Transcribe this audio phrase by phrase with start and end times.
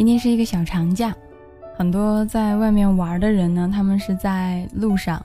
[0.00, 1.14] 今天是一个小长假，
[1.76, 5.22] 很多在外面玩的人呢，他们是在路上，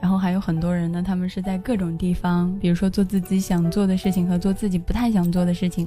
[0.00, 5.86] 然后还有很多人呢，他们是在各种地方，比如说做自己想做的事情和做自己不太想做的事情。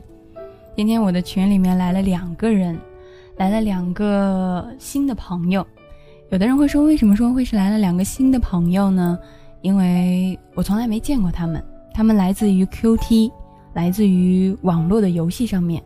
[0.77, 2.79] 今天我的群里面来了两个人，
[3.37, 5.65] 来了两个新的朋友。
[6.29, 9.17] 有的人会说，为什么说会是来了两个新的朋友呢？
[9.63, 11.65] 因为我从来没见过他们，
[11.95, 13.31] 他们来自于 Q T，
[13.73, 15.81] 来自于网络的游戏上面。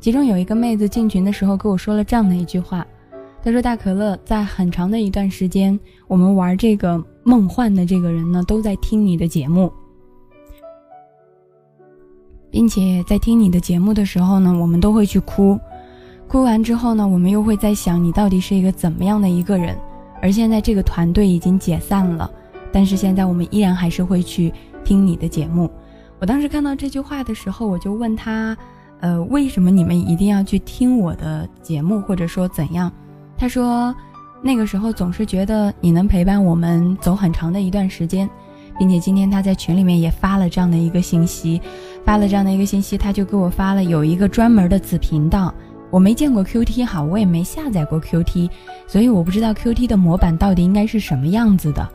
[0.00, 2.86] 其中有一个妹子进群的时候跟我说了这样的一句话，
[3.44, 5.78] 她说：“大可乐，在很长的一段时间，
[6.08, 9.70] 我们玩这个梦幻的这个人呢，都在听你的节目，
[12.50, 15.58] 并且在听你的节目的时候呢，我们都会去哭，
[16.26, 19.76] 哭完之后呢，我们又会在想你到底是一个怎么样的一个人。
[20.22, 22.30] 而现在这个团队已经解散了，
[22.72, 24.50] 但是现在我们依然还是会去
[24.82, 25.70] 听你的节目。
[26.18, 28.56] 我当时看到这句话的时候，我就问他。”
[29.00, 32.92] 呃，为什么你们一定要去听我的节目，或者说怎样？
[33.36, 33.94] 他说，
[34.42, 38.28] 那个时候总是觉得你能陪伴我们走很长的一段时间，
[38.78, 41.60] 并且今天他在群里面也发了这样的一个信息，
[42.04, 45.52] 发了这样的一个信息，他就给我发了有一个专门的子频道。
[45.90, 48.48] 我没见过 QT 哈，我也没下载过 QT，
[48.86, 51.88] 所以我不知道 QT 的模板到底应该是什么样子的。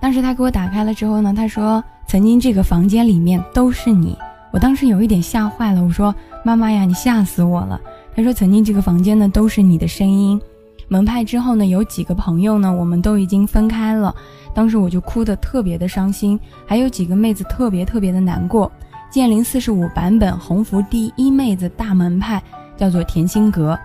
[0.00, 4.16] 当时他给我打开了之后呢，他说，曾经这个房间里面都是你。
[4.52, 7.80] 我当时有一点吓坏了，我说：“妈妈呀，你吓死我了。”
[8.16, 10.40] 他说：“曾经这个房间呢都是你的声音，
[10.88, 14.14] 门派之后呢有几个朋友呢，我们都已经分开了。
[14.52, 18.70] 当时我就哭得特别的伤心，还有几个妹子特别特别的难过。
[19.08, 22.42] 剑灵四十五版本红福第一妹子大门派
[22.76, 23.78] 叫做甜心阁。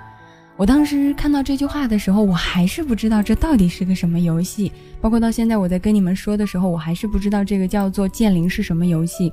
[0.57, 9.31] 我当时看到这句话的时候，我还是不知道这到底是个什么游戏，包括到现在我在跟你们说的时候，我还是不知道这个叫做剑灵是什么游戏。”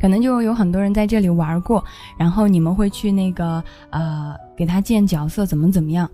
[0.00, 1.84] 可能就有很多人在这里玩过，
[2.16, 6.08] 然后你们会去那个呃给他建角色怎么怎么样。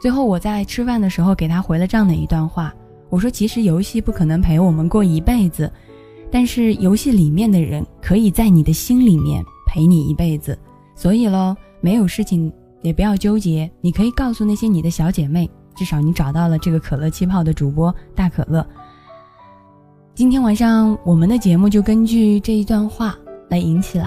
[0.00, 2.72] 最后我在吃饭的时候给他回了这样的一段话，
[3.08, 5.70] 我说其实游戏不可能陪我们过一辈子，
[6.30, 10.58] 但是游戏里面的人可以在你的心里面陪你一辈子。
[10.94, 18.64] 所以喽，没有事情也不要纠结，你可以告诉那些你的小姐妹，至少你找到了这个可乐气泡的主播大可乐。
[20.14, 23.16] 今天晚上我们的节目就根据这一段话。
[23.52, 24.06] 来引起来。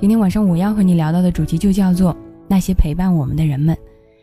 [0.00, 2.14] 今天晚上我要和你聊到的主题就叫做
[2.48, 3.76] 那些陪伴我们的人们。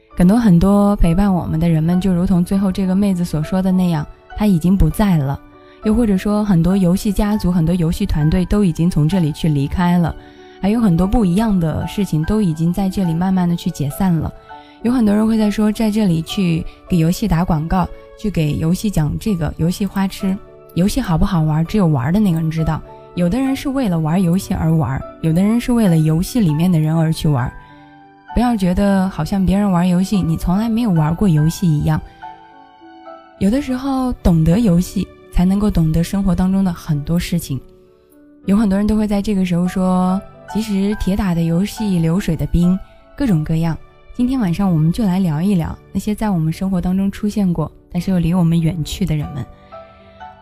[0.09, 5.39] 很多很多陪伴我们的人们，就如同最后这个妹子所说的那样，他已经不在了。
[5.85, 10.13] 又或者说，很多游戏家族、很多游戏团队都已经从这里去离开了。
[10.59, 14.29] 还有很多不一样的事情都已经在这里慢慢的去解散了。
[14.83, 17.87] 有很多人会在说，在这里去给游戏打广告，
[18.19, 20.37] 去给游戏讲这个游戏花痴。
[20.73, 22.81] 游戏好不好玩，只有玩的那个人知道。
[23.17, 27.51] 有的人是为了玩游戏而玩，有的人是为了游戏里面的人而去玩。
[28.35, 31.99] 不要觉得好像别人玩游戏，你从来没有玩过游戏一样。
[33.39, 37.59] 有的时候懂得游戏，才能够懂得生活当中的很多事情。
[38.45, 40.21] 有很多人都会在这个时候说，
[40.53, 42.77] 其实铁打的游戏，流水的兵，
[43.17, 43.75] 各种各样。
[44.13, 49.43] 今天晚上我们就来聊一聊那些在我们生活当中出现过，但是又离我们远去的人们。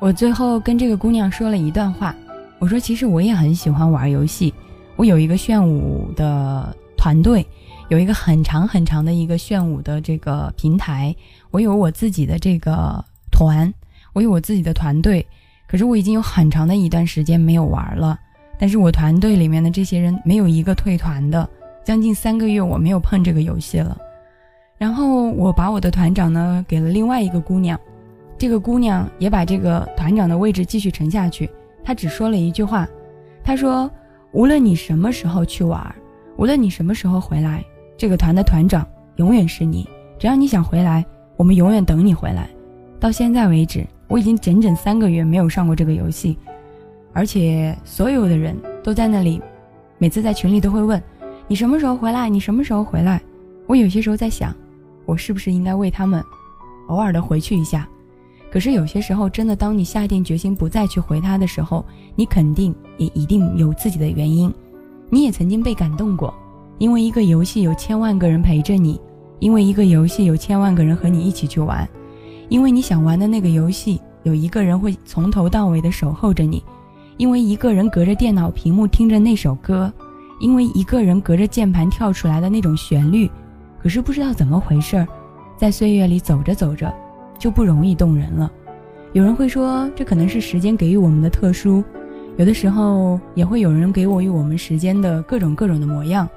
[0.02, 2.14] 我最后跟这个姑娘说了一段话。
[2.59, 4.53] 我说，其实我也很喜欢玩游戏。
[4.95, 7.45] 我有一个炫舞的团队，
[7.89, 11.16] 有一个很长很长的一个炫舞的这个平台。
[11.51, 13.71] 我有我自己的这个团，
[14.13, 15.25] 我有我自己的团队。
[15.67, 18.17] 可是我已经有很长的一段时间没有玩了。
[18.57, 21.47] 但是我团队里面的这些人没有一个退团的，
[21.83, 23.97] 将近三个月我没有碰这个游戏了。
[24.77, 27.77] 然后我把我的团长呢给了另外一个姑娘，
[28.37, 31.49] 这个姑娘也把这个团长的位置继续沉下去。
[31.85, 32.88] 他只说了一句话，
[33.44, 33.90] 他说
[34.34, 35.96] ：“无论你什么时候去玩，
[36.35, 37.63] 无论你什么时候回来，
[37.96, 38.85] 这个团的团长
[39.18, 39.88] 永远是你。
[40.18, 41.06] 只要你想回来，
[41.38, 42.50] 我们永远等你回来。”
[43.00, 46.35] 到现在为止，我已经整整三个月没有上过这个游戏，
[47.13, 49.40] 而且所有的人都在那里，
[49.99, 50.99] 每次在群里都会问
[51.47, 52.28] ：“你什么时候回来？
[52.28, 53.22] 你什么时候回来？”
[53.67, 54.55] 我有些时候在想，
[55.05, 56.23] 我是不是应该为他们
[56.87, 57.87] 偶尔的回去一下。
[58.55, 61.84] 可是有些时候，真的，当你下定决心不再去回他的时候，
[62.16, 64.49] 你肯定也一定有自己的原因。
[65.09, 66.34] 你也曾经被感动过，
[66.78, 68.97] 因为一个游戏有千万个人陪着你，
[69.40, 71.85] 因为一个游戏有千万个人和你一起去玩，
[72.47, 76.63] 因为你想玩的那个游戏有一个人会从头到尾的守候着你，
[77.17, 79.91] 因为一个人隔着电脑屏幕听着那首歌，
[80.40, 83.29] 因为一个人隔着键盘跳出来的那种旋律。
[83.84, 85.05] 可是不知道怎么回事儿，
[85.58, 86.90] 在岁月里走着走着。
[87.37, 88.52] 就不容易动人了。
[89.14, 91.84] 有人会说，这可能是时间给予我们的特殊；
[92.37, 96.28] 有的时候，也会有人给我与我们时间的各种各种的模样。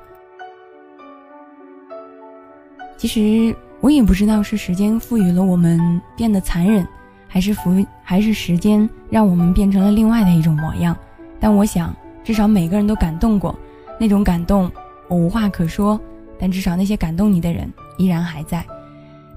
[2.97, 6.87] 其实我也不知道是时间赋予了我们变得残忍，
[7.27, 10.97] 还是服还是时间让我们变成了另外的一种模样。
[11.41, 13.57] 但我想，至少每个人都感动过，
[13.99, 14.71] 那种感动
[15.09, 16.01] 我无话可说。
[16.41, 18.65] 但至少那些感动你的人依然还在。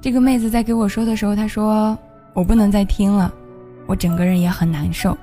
[0.02, 1.96] 这个妹子在给我说的时候，她说
[2.34, 3.32] 我不能再听了，
[3.86, 5.16] 我整个人也很难受。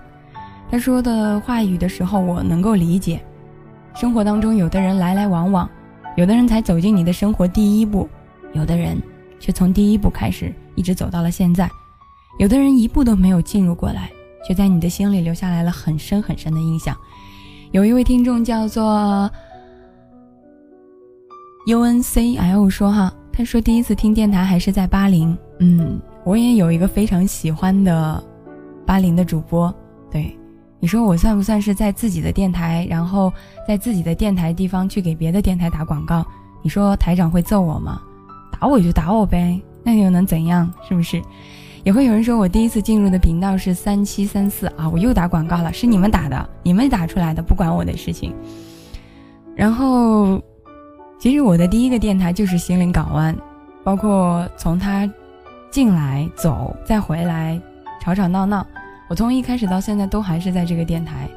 [0.71, 3.21] 她说的话语的时候，我能够理解。
[3.95, 5.69] 生活当中，有的人来来往往，
[6.17, 8.09] 有的人才走进你的生活第一步，
[8.53, 8.97] 有的人
[9.41, 11.69] 却从第一步开始一直走到了现在，
[12.39, 14.09] 有的人一步都没有进入过来，
[14.47, 16.97] 却在你的心里留下来了很深很深的印象。
[17.73, 19.29] 有一位听众叫做
[21.67, 28.21] U N C L 说哈，他说第一次听电台还是在八零，嗯，我也有一个非常喜欢的
[28.85, 29.73] 八零的主播，
[30.11, 30.37] 对。
[30.81, 33.33] 你说我算不算是在自己的电台，然后
[33.67, 36.27] 在自己的电台地方去给别的电台打广告？
[36.65, 38.03] 你说台长会揍我吗？
[38.51, 40.69] 打我就打我呗，那又能怎样？
[40.89, 41.23] 是不是？
[41.85, 48.35] 也会有人说我第一次进入的频道是三七三四啊，我又打广告了，是你们打的，你们打出来的，不管我的事情。
[49.55, 50.43] 然后，
[51.19, 53.37] 其实我的第一个电台就是心灵港湾，
[53.83, 55.09] 包括从他
[55.69, 57.61] 进来、走、再回来，
[58.01, 58.65] 吵吵闹闹。
[59.09, 61.29] 我从一开始到现在都还是在这个电台，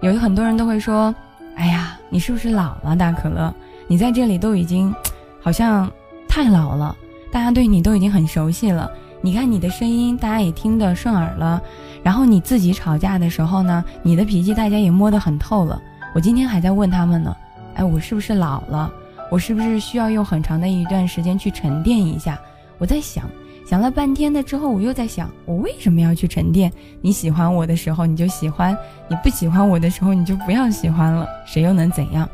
[0.00, 1.12] 有很多人都会说
[1.56, 3.52] ：“哎呀，你是不是老了，大可乐？
[3.88, 4.94] 你在这里都已经，
[5.42, 5.90] 好像
[6.28, 6.94] 太老了，
[7.32, 8.88] 大家对你都已经很熟悉了。
[9.20, 11.60] 你看你的声音，大家也听得顺耳了。
[12.04, 15.82] 然后你自己吵架的时候呢，你的脾气大家也摸得很透了。
[16.14, 17.36] 我今天还在问他们呢，
[17.74, 18.88] 哎，我是不是老了？
[19.30, 22.40] 我是不是需要用很长的一段时间去沉淀一下？
[22.78, 23.24] 我在想。”
[23.66, 26.72] 想了半天的之后，我又在想，我为什么要去沉淀？
[27.00, 28.78] 你喜欢我的时候你就喜欢，
[29.08, 32.28] 你不喜欢我的时候你就不要喜欢了，谁又能怎样？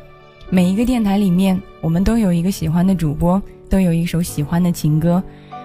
[0.50, 3.40] 每一个电台里面，我们都有一个喜欢的主播，
[3.70, 5.22] 都有一首喜欢的情歌。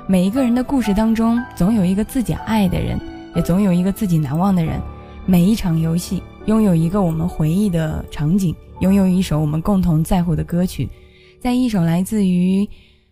[0.08, 2.98] 每一个人的故事当中，总有一个自己爱的人，
[3.36, 4.80] 也总有一个自己难忘的人。
[5.26, 10.88] 每一场游戏，拥有一个我们回忆的场景，拥有一首我们共同在乎的歌曲，
[11.40, 12.68] 在一首来自于。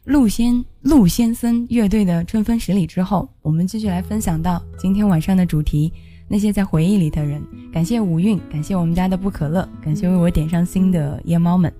[0.05, 5.91] 陆先陆先森乐队的《春分十里》之后，我们继续来分享到今天晚上的主题：
[6.27, 7.41] 那些在回忆里的人。
[7.73, 11.73] 感谢五韵，感谢我们家的不可乐，感谢为我点上心的夜猫们。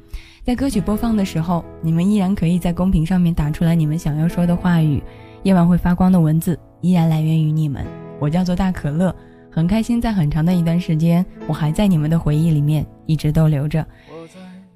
[0.44, 5.04] 在歌曲播放的时候，你们依然可以在公屏上面打出来你们想要说的话语。
[5.44, 7.86] 夜晚会发光的文字依然来源于你们。
[8.20, 9.16] 我叫做大可乐，
[9.52, 13.86] 很开心在很长的一段时间，我还在你们的回忆里面一直都留着。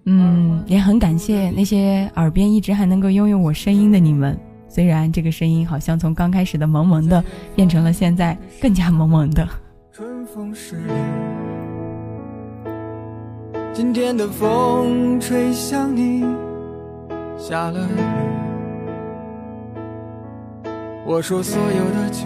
[0.06, 4.38] 嗯，也很感谢那些耳边一直还能够拥有我声音的你们。
[4.68, 7.24] 虽然这个声音好像从刚开始的萌萌的，
[7.56, 9.48] 变成了现在更加萌萌的。
[9.92, 10.94] 春风十里，
[13.74, 16.24] 今天的风吹向你，
[17.38, 18.00] 下了雨。
[21.06, 22.26] 我说所有的酒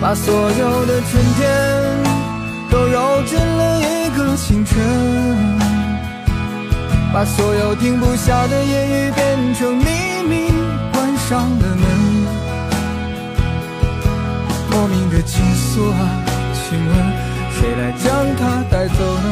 [0.00, 1.44] 把所有的春天
[2.70, 4.76] 都揉进了一个清晨，
[7.12, 9.84] 把所有停不下的言语变成秘
[10.28, 10.52] 密，
[10.92, 11.86] 关上了门。
[14.70, 15.98] 莫名的情愫啊，
[16.54, 16.94] 请问
[17.52, 18.04] 谁来将
[18.36, 19.28] 它带走呢？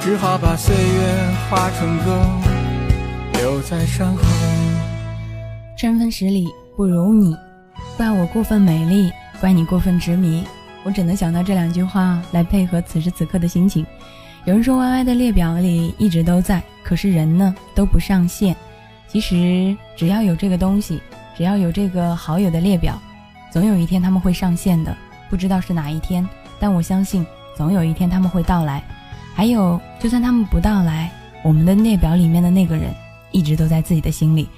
[0.00, 2.06] 只好把岁月化成歌，
[3.34, 4.22] 留在山河。
[5.76, 7.36] 春分十里不如你。
[7.96, 10.44] 怪我过分美丽，怪你过分执迷，
[10.82, 13.86] 我只能想到这两句话来配合此时此刻的心情。
[14.44, 18.54] 有人说，Y Y 的列表里一直都在，可是人呢都不上线。
[19.06, 21.00] 其实只要有这个东西，
[21.36, 23.00] 只要有这个好友的列表，
[23.52, 24.94] 总有一天他们会上线的。
[25.30, 27.24] 不知道是哪一天，但我相信
[27.56, 28.82] 总有一天他们会到来。
[29.36, 31.12] 还有，就算他们不到来，
[31.44, 32.92] 我们的列表里面的那个人，
[33.30, 34.48] 一直都在自己的心里。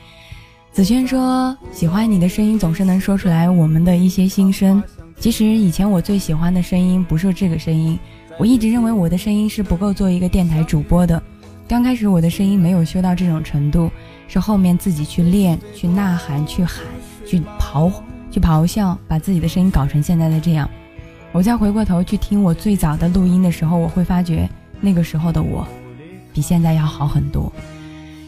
[0.76, 4.82] 子轩说：“喜欢你的声音，总是能说出来我们的一些心声。
[5.18, 7.98] 其实以前我最喜欢的声音不是这个声音，
[8.38, 11.22] 我一直认为我的声音是不够做一个电台主播的。
[11.66, 13.90] 刚开始我的声音没有修到这种程度，
[14.28, 16.84] 是后面自己去练、去呐喊、去喊、
[17.26, 17.90] 去咆、
[18.30, 20.68] 去咆哮，把自己的声音搞成现在的这样。
[21.32, 24.46] 我再回过头去听我最早的录音的时候，我会发觉
[24.82, 25.66] 那个时候的我，
[26.34, 27.50] 比现在要好很多。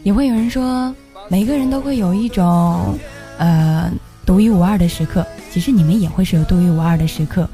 [0.01, 0.95] 也会有人说，
[1.29, 2.97] 每个人都会有一种，
[3.37, 3.89] 呃，
[4.25, 5.25] 独一无二的时刻。
[5.51, 7.47] 其实你们也会是有独一无二的时刻。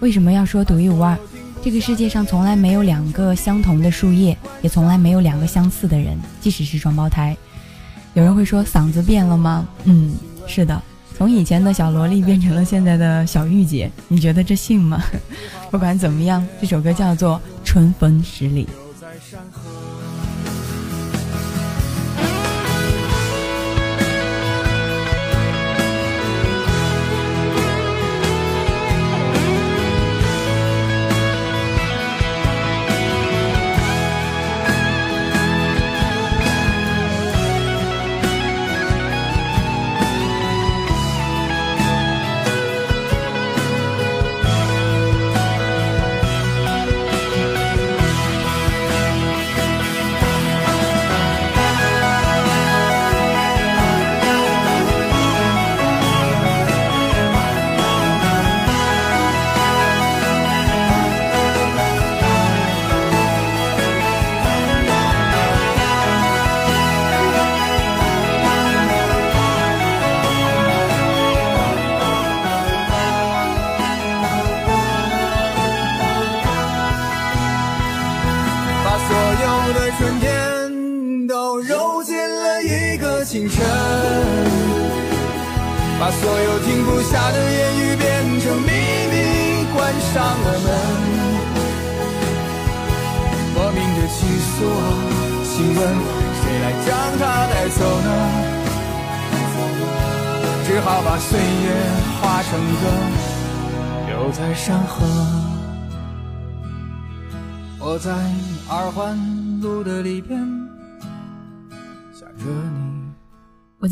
[0.00, 1.16] 为什么要说独一无二？
[1.62, 7.34] 这个世界上从来没有两个相同的树叶，也从来没有两个相似的人，即使是双胞胎。
[8.12, 9.66] 有人会说嗓子变了吗？
[9.84, 10.14] 嗯，
[10.46, 10.80] 是的，
[11.16, 13.90] 从以前的小萝莉变成了现在的小御姐。
[14.08, 15.02] 你觉得这信吗？
[15.72, 18.66] 不管怎么样，这首歌叫做《春风十里》。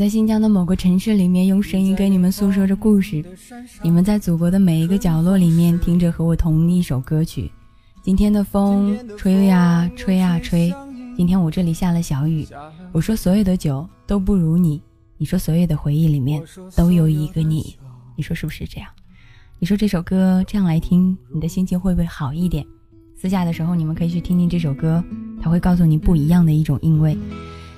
[0.03, 3.25] 在新疆的某个城市里面，用声音跟你们诉说着故事。
[3.85, 7.49] 你们在祖国的每一个角落里面，听着和我同一首歌曲。
[8.03, 10.75] 今天的风吹呀吹呀吹，
[11.17, 12.45] 今天我这里下了小雨。
[12.91, 14.83] 我说所有的酒都不如你。
[15.19, 16.43] 你说所有的回忆里面
[16.75, 17.77] 都有一个你，
[18.17, 18.91] 你说是不是这样？
[19.61, 22.67] 你说这首歌这样来听，你的心情会不会好一点？
[23.17, 25.01] 私下的时候你们可以去听听这首歌，
[25.41, 27.17] 它会告诉你不一样的一种韵味。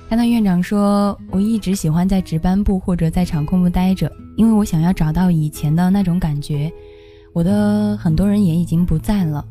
[0.07, 6.71] 看到院长说，我一直喜欢在值班部或者在场控部待着，因为我想要找到以前的那种感觉。
[7.33, 9.43] 我的很多人也已经不在了，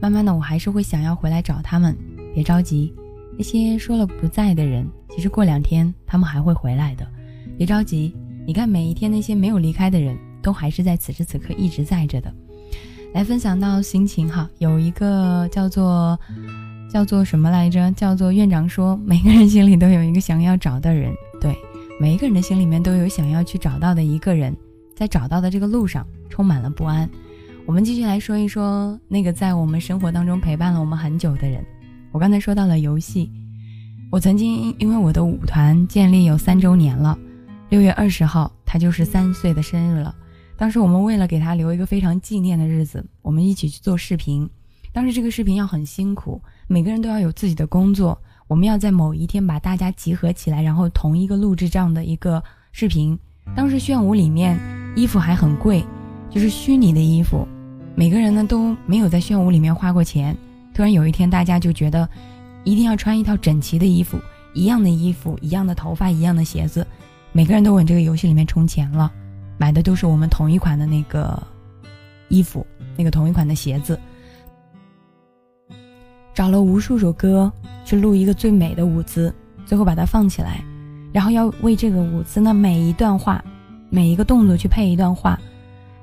[0.00, 1.96] 慢慢的我还是会想要回来找他们。
[2.34, 2.94] 别着急，
[3.38, 7.06] 那些说了不在的人，其实过两天他们还会回来的。
[7.56, 8.14] 别着急，
[8.46, 12.32] 你看每一天那些没有离开的人都还是在此时此刻一直在着的。
[13.14, 16.18] 来分享到心情哈，有一个叫做
[16.92, 17.90] 叫做什么来着？
[17.92, 21.56] 叫做院长说，每个人心里都有一个想要找的人，对，
[21.98, 24.54] 每一个人的心里面都有想要去找到的一个人，
[24.94, 27.08] 在找到的这个路上充满了不安。
[27.64, 31.64] 我们继续来说一说那个在我们生活当中陪伴了我们很久的人。
[32.10, 33.30] 我刚才说到了游戏，
[34.10, 37.18] 我曾经因为我的舞团建立有三周年了。
[37.70, 40.14] 六月二十号，他就是三岁的生日了。
[40.58, 44.46] 当时我们为了给他留一个非常纪念的日子，我们一起去做视频。
[44.92, 48.18] 当时这个视频要很辛苦，每个人都要有自己的工作。
[48.48, 52.42] 我们要在某一天把大家集合起来，然后同一个录制这样的一个
[52.72, 53.18] 视频。
[53.56, 54.58] 当时炫舞里面
[54.94, 55.84] 衣服还很贵，
[56.28, 57.46] 就是虚拟的衣服，
[57.94, 60.36] 每个人呢都没有在炫舞里面花过钱。
[60.74, 62.08] 突然有一天，大家就觉得
[62.64, 64.18] 一定要穿一套整齐的衣服，
[64.52, 66.86] 一样的衣服，一样的头发，一样的鞋子。
[67.32, 69.10] 每个人都往这个游戏里面充钱了，
[69.56, 71.42] 买的都是我们同一款的那个
[72.28, 72.66] 衣服，
[72.96, 73.98] 那个同一款的鞋子。
[76.42, 77.52] 找了无数首歌
[77.84, 79.32] 去录一个最美的舞姿，
[79.64, 80.60] 最后把它放起来，
[81.12, 83.40] 然后要为这个舞姿的每一段话、
[83.90, 85.38] 每一个动作去配一段话。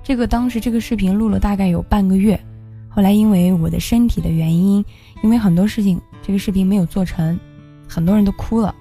[0.02, 2.40] 这个当时这个视频录了大概有半个月，
[2.88, 4.82] 后来因为我的身体的原因，
[5.22, 7.38] 因为很多事情，这个视频没有做成，
[7.86, 8.74] 很多人都哭了，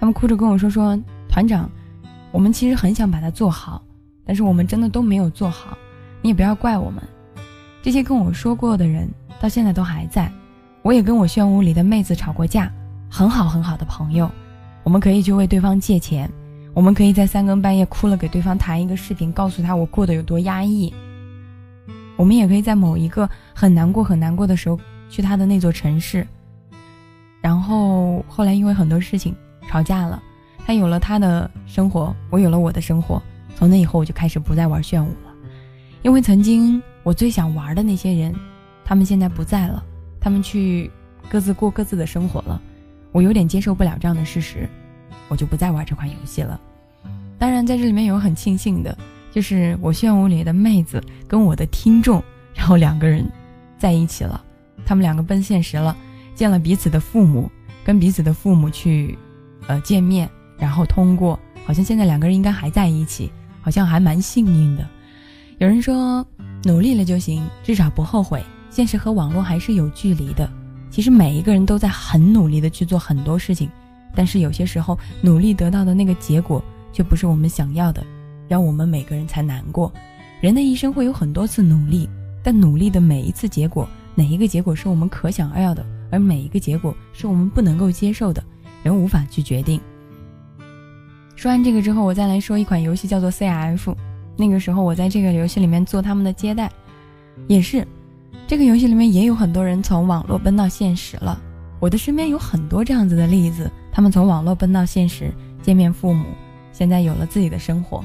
[0.00, 1.70] 他们哭着跟我说说团长。
[2.32, 3.80] 我们其实很想把它做好，
[4.26, 5.78] 但是我们真的都没有做好。
[6.22, 7.00] 你也不要怪我们。
[7.84, 9.08] 这些跟我说过的人
[9.40, 10.28] 到现在都还在。
[10.88, 12.72] 我也跟我炫舞里的妹子吵过架，
[13.10, 14.30] 很好很好的朋友。
[14.84, 16.26] 我们可以去为对方借钱，
[16.72, 20.90] 我们可以在三更半夜哭了给对方弹一个视频，告诉他我过得有多压抑。
[22.16, 24.80] 我们也可以在某一个很难过很难过的时候
[25.10, 26.26] 去他的那座城市。
[27.42, 29.36] 然后后来因为很多事情
[29.68, 30.22] 吵架了。
[30.64, 33.22] 他有了他的生活，我有了我的生活。
[33.54, 35.34] 从那以后，我就开始不再玩炫舞了，
[36.00, 38.34] 因为曾经我最想玩的那些人，
[38.86, 39.84] 他们现在不在了，
[40.20, 40.90] 他们去
[41.28, 42.60] 各自过各自的生活了。
[43.12, 44.68] 我有点接受不了这样的事实，
[45.28, 46.60] 我就不再玩这款游戏了。
[47.38, 48.96] 当然，在这里面有很庆幸的，
[49.32, 52.22] 就是我炫舞里的妹子跟我的听众，
[52.54, 53.24] 然后两个人
[53.78, 54.44] 在一起了，
[54.84, 55.96] 他们两个奔现实了，
[56.34, 57.50] 见了彼此的父母，
[57.84, 59.16] 跟彼此的父母去，
[59.66, 63.30] 呃见面，然后通过，好像现在两个人应该还在一起，
[63.62, 64.86] 好像还蛮幸运的。
[65.58, 66.26] 有人说，
[66.64, 68.42] 努力了就行，至少不后悔。
[68.70, 70.48] 现实和网络还是有距离的。
[70.90, 73.68] 其实每一个人都在很努力的去做很多事情，
[74.14, 78.04] 但是有些时候努力得到的那个结果却不是我们想要的，
[78.48, 79.92] 让我们每个人才难过。
[80.40, 82.08] 人的一生会有很多次努力，
[82.42, 88.42] 但努力的每一次结果，哪一个结果是我们可想要的，而每一个结果是我们不能够接受的，
[88.82, 89.80] 人无法去决定。
[91.36, 93.94] 说完这个之后，我再来说一款游戏，叫做 CF。
[94.36, 96.70] 那个时候我在这个游戏里面做他们的接待，
[97.46, 97.86] 也是。
[98.48, 101.38] 这个游戏里面也有很多人从网络奔到现实了，
[101.78, 106.24] 我的身边有很多这样子的例子，他们从网络奔到现实，见面父母，
[106.72, 108.02] 现在有了自己的生活。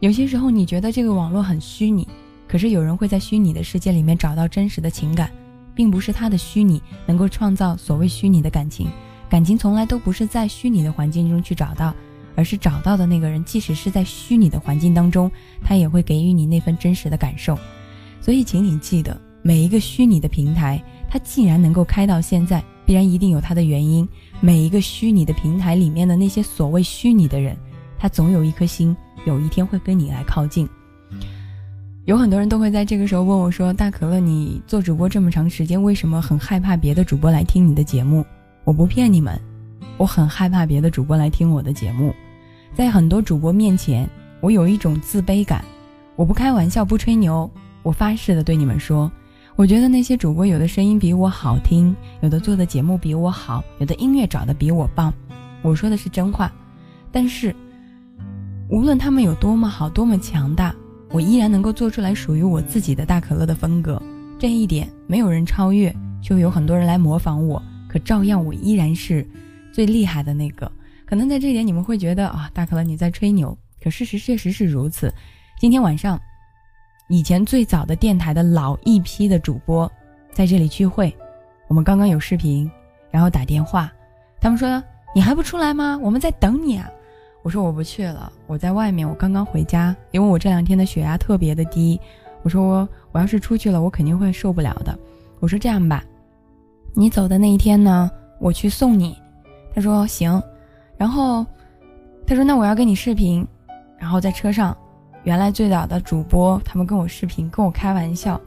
[0.00, 2.06] 有些时候你觉得这个网络很虚拟，
[2.46, 5.30] 可是有人会在虚拟的世界里面找到真实的情感，
[5.74, 8.88] 并不是他的虚拟能够创造所谓虚拟的感情，
[9.30, 11.94] 感情从来都不是在虚拟的环境中去找到，
[12.36, 15.32] 而是找到的那个人，即使是在虚拟的环境当中，
[15.64, 17.58] 他也会给予你那份真实的感受。
[18.20, 19.18] 所以，请你记得。
[19.46, 24.08] 每一个虚拟的平台，它既然能够开到现在，必然一定有它的原因。
[24.40, 27.54] 每一个虚拟的平台里面的那些所谓虚拟的人，
[27.98, 28.96] 他总有一颗心，
[29.26, 30.66] 有一天会跟你来靠近。
[32.06, 38.24] 有很多人都会在这个时候问我说：“大可乐，你做主播这么长时间，为什么很害怕别的主播来听你的节目？”
[38.64, 39.38] 我不骗你们，
[39.98, 42.14] 我很害怕别的主播来听我的节目。
[42.72, 44.08] 在很多主播面前，
[44.40, 45.62] 我有一种自卑感。
[46.16, 47.50] 我不开玩笑，不吹牛，
[47.82, 49.12] 我发誓的对你们说。
[49.56, 55.14] 我觉得那些主播有的声音比我好听，有的做的节目比我好，有的音乐找的比我棒。
[55.62, 56.52] 我说的是真话。
[57.12, 57.54] 但是，
[58.68, 60.74] 无论他们有多么好，多么强大，
[61.10, 64.02] 我依然能够做出来属于我自己的大可乐的风格。
[64.40, 69.24] 这一点没有人超越，就有很多人来模仿我，可照样我依然是
[69.72, 70.70] 最厉害的那个。
[71.06, 75.14] 可能在这一点你们会觉得啊，大可乐你在吹牛，可事实确实是如此。
[75.60, 76.20] 今天晚上。
[77.08, 79.90] 以前最早的电台的老一批的主播，
[80.32, 81.14] 在这里聚会，
[81.68, 82.70] 我们刚刚有视频，
[83.10, 83.92] 然后打电话，
[84.40, 84.82] 他们说
[85.14, 86.00] 你还不出来吗？
[86.02, 86.90] 我们在等你啊！
[87.42, 92.00] 我说我不去了，我在外面，我刚刚回家，因为我这两天的血压特别的低。
[92.42, 94.98] 我说我要是出去了，我肯定会受不了的。
[95.40, 96.02] 我说这样吧，
[96.94, 99.14] 你走的那一天呢，我去送你。
[99.74, 100.42] 他说行，
[100.96, 101.44] 然后
[102.26, 103.46] 他说那我要跟你视频，
[103.98, 104.74] 然后在车上。
[105.24, 108.38] 原来最早的主播，他们跟我视频，跟我开玩笑，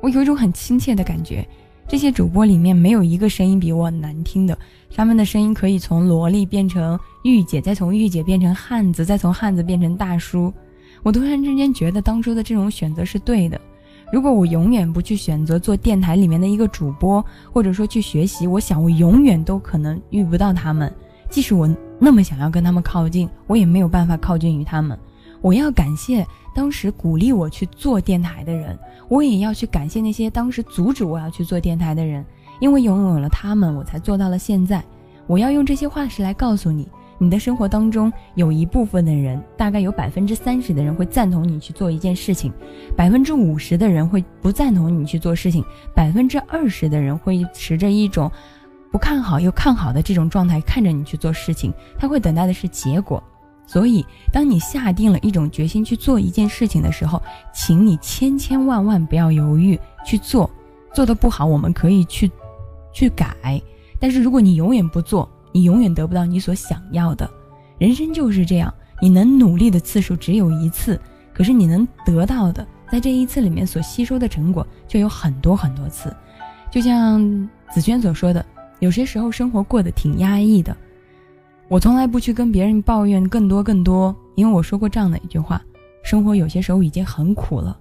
[0.00, 1.46] 我有一种很亲切的感觉。
[1.86, 4.56] 这些主播里面没有一个声音比我难听的，
[4.94, 10.50] 他们的声音可以从萝莉变成御姐，再从御姐变成汉子，再从汉子变成大叔。
[11.02, 13.60] 我突然之间觉得当初的这种选择是对的。
[14.10, 20.90] 如果我永远不去选择做电台里面的一个主播，或者说去学习，我想我永远都可能遇不到他们。
[21.28, 21.68] 即使我
[21.98, 24.98] 那么想要跟他们靠近，我也没有办法靠近于他们。
[25.42, 28.78] 我要感谢当时鼓励我去做电台的人，
[29.08, 32.24] 我也要去感谢那些当时阻止我要去做电台的人，
[32.60, 34.82] 因为拥有了他们，我才做到了现在。
[35.26, 42.52] 我要用这些话是来告诉你，你的生活当中有一部分的人，大概有百分之三十的人会赞同你去做一件事情，
[42.96, 48.30] 百分之五十的人会不赞同你去做事情，百分之二十的人会持着一种
[48.90, 53.22] 不看好又看好的这种状态看着你去做事情，他会等待的是结果。
[53.66, 57.22] 所以，当你下定了一种决心去做一件事情的时候，
[57.54, 60.50] 请你千千万万不要犹豫去做。
[60.92, 62.30] 做的不好，我们可以去
[62.92, 63.34] 去改。
[63.98, 67.28] 但是，如果你永远不做，你永远得不到你所想要的。
[67.78, 71.00] 人生就是这样，你能努力的次数只有一次，
[71.32, 76.14] 可是你能得到的，在这一次里面所吸收的成果就有很多很多次。
[76.70, 78.44] 就像紫娟所说的，
[78.80, 80.76] 有些时候生活过得挺压抑的。
[81.72, 85.58] 我从来不去跟别人抱怨更多更多，因为我说过这样的一句话：
[86.02, 87.74] 生活有些时候已经很苦了，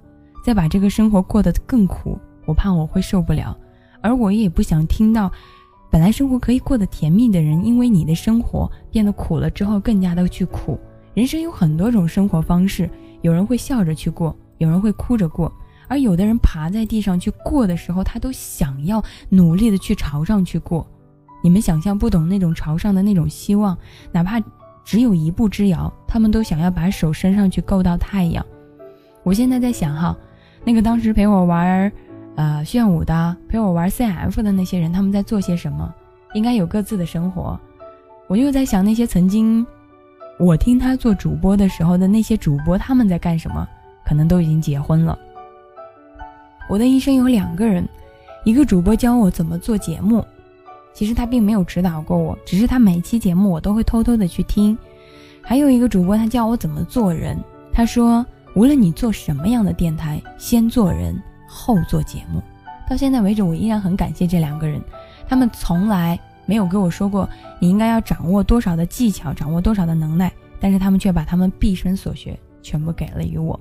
[0.45, 3.53] 再把这个生活过得更苦，我怕我会受不了。
[3.99, 5.29] 而我也不想听到，
[5.89, 10.79] 本来生活可以过得甜蜜的人，因为你的生活变得苦了之后更加的去苦。
[11.13, 15.51] 人生有很多种生活方式，有人会笑着去过，有人会哭着过，
[15.89, 20.87] 而有的人爬在地上去过的时候，他都想要努力的去朝上去过。
[21.41, 23.77] 你们想象不懂那种朝上的那种希望，
[24.11, 24.41] 哪怕
[24.83, 28.45] 只有一步之遥，他们都想要把手伸上去够到太阳。
[29.23, 30.15] 我现在在想哈，
[30.63, 31.91] 那个当时陪我玩，
[32.35, 35.93] 呃，炫舞的，陪我玩 CF 的那些人，他们在做些什么？
[36.33, 37.59] 应该有各自的生活。
[38.27, 39.65] 我就在想，那些曾经
[40.39, 43.67] 我听他做主播的时候的那些主播，他们在干什么？
[44.05, 45.17] 可能都已经结婚了。
[46.69, 47.87] 我的一生有两个人，
[48.43, 50.25] 一个主播教我怎么做节目，
[50.93, 54.77] 其实他并没有指导过我，只是他每期节目我都会偷偷的去听。
[55.41, 57.37] 还有一个主播，他教我怎么做人。
[57.73, 62.41] 他说，无论你做什么样的电台，先做人后做节目。
[62.89, 64.81] 到现在为止，我依然很感谢这两个人，
[65.27, 67.27] 他们从来没有跟我说过
[67.59, 73.57] 你应该要掌握多少的技巧，掌握多少的能耐，但是他们却把他们毕生所学全部给了于我。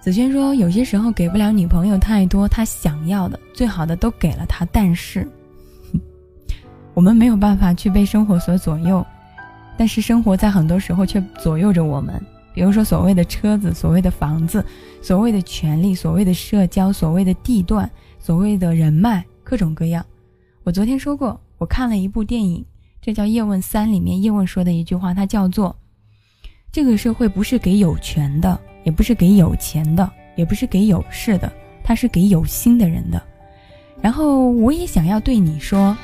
[0.00, 5.28] 子轩说，有些时候给不了女朋友太多她想要的，最好的都给了她，但是
[6.94, 9.04] 我们没有办法去被生活所左右，
[9.76, 12.20] 但是生活在很多时候却左右着我们。
[12.54, 14.64] 比如说，所谓的车子，所谓的房子，
[15.00, 20.04] 所谓的权利，所谓的社交，所谓的地段，所谓的人脉，各种各样。
[20.64, 22.64] 我昨天说过，我看了一部电影，
[23.00, 25.76] 这叫《叶问三》里面叶问说的一句话，他叫做
[26.72, 31.52] ：“这个社会不是给有权的，也不是给有钱的，也不是给有势的，
[31.84, 33.22] 它是给有心的人的。”
[34.00, 35.94] 然后我也想要对你说，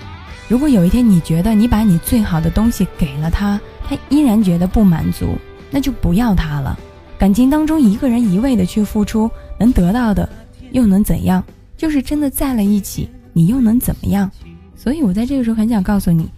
[0.48, 5.28] 如果有一天你觉得你把你最好的东西给了他，他依然觉得不满足。
[5.70, 6.78] 那就不要他了。
[7.18, 10.28] 感情当中，一个人一味的去付出，能得到的
[10.72, 11.42] 又能怎样？
[11.74, 14.30] 就是真的在了一起，你又能怎么样？
[14.76, 16.28] 所以我在这个时候很想告诉你，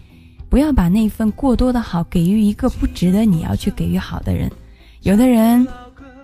[0.48, 4.48] 不要把那份过多的好给予一个不值得你要去给予好的人。
[5.02, 5.66] 有的人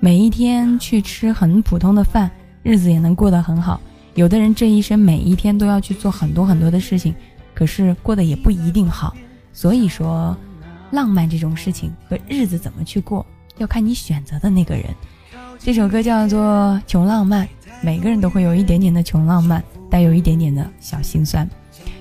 [0.04, 2.28] 每一天去吃很普通的饭，
[2.64, 3.80] 日子也能过得很好；
[4.14, 7.14] 有的人这一生每一天都要去做很多很多的事情，
[7.54, 9.14] 可是过得也不一定好。
[9.52, 10.36] 所以说。
[10.90, 13.24] 浪漫这种事情和日子怎么去过，
[13.56, 14.84] 要看你选择的那个人。
[15.58, 16.38] 这首歌叫做
[16.86, 17.46] 《穷浪漫》，
[17.80, 21.48] 每个人都会有一点点的穷浪漫，带有一点点的小心酸。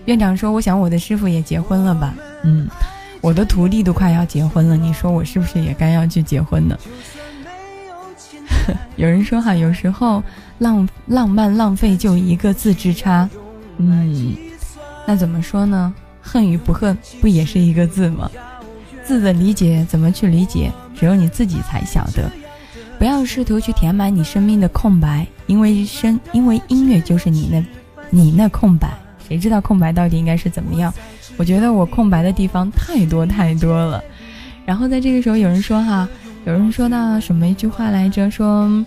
[0.03, 2.67] 院长说：“我想我的师傅也结婚了吧？”嗯，
[3.21, 6.77] 我的徒弟都快要结婚了，你说我是不是也该要去结婚呢？
[8.95, 10.23] 有人说哈，有时候
[10.59, 13.29] 浪浪漫浪费就一个字之差。
[13.77, 14.35] 嗯，
[15.07, 15.93] 那怎么说呢？
[16.21, 18.29] 恨与不恨不也是一个字吗？
[19.03, 22.31] 字的理解怎么去理解，只有你自己才晓得。
[22.99, 27.65] 不要试图去填满你生命的空白，因为声，因为音乐就是你那，
[28.11, 28.89] 你那空白。
[29.27, 30.93] 谁知道空白到底应该是怎么样？
[31.37, 34.03] 我觉得我空白的地方太多太多了。
[34.63, 36.07] 然后在这个时候，有人说哈，
[36.45, 38.29] 有人说到什么一句话来着？
[38.29, 38.85] 说。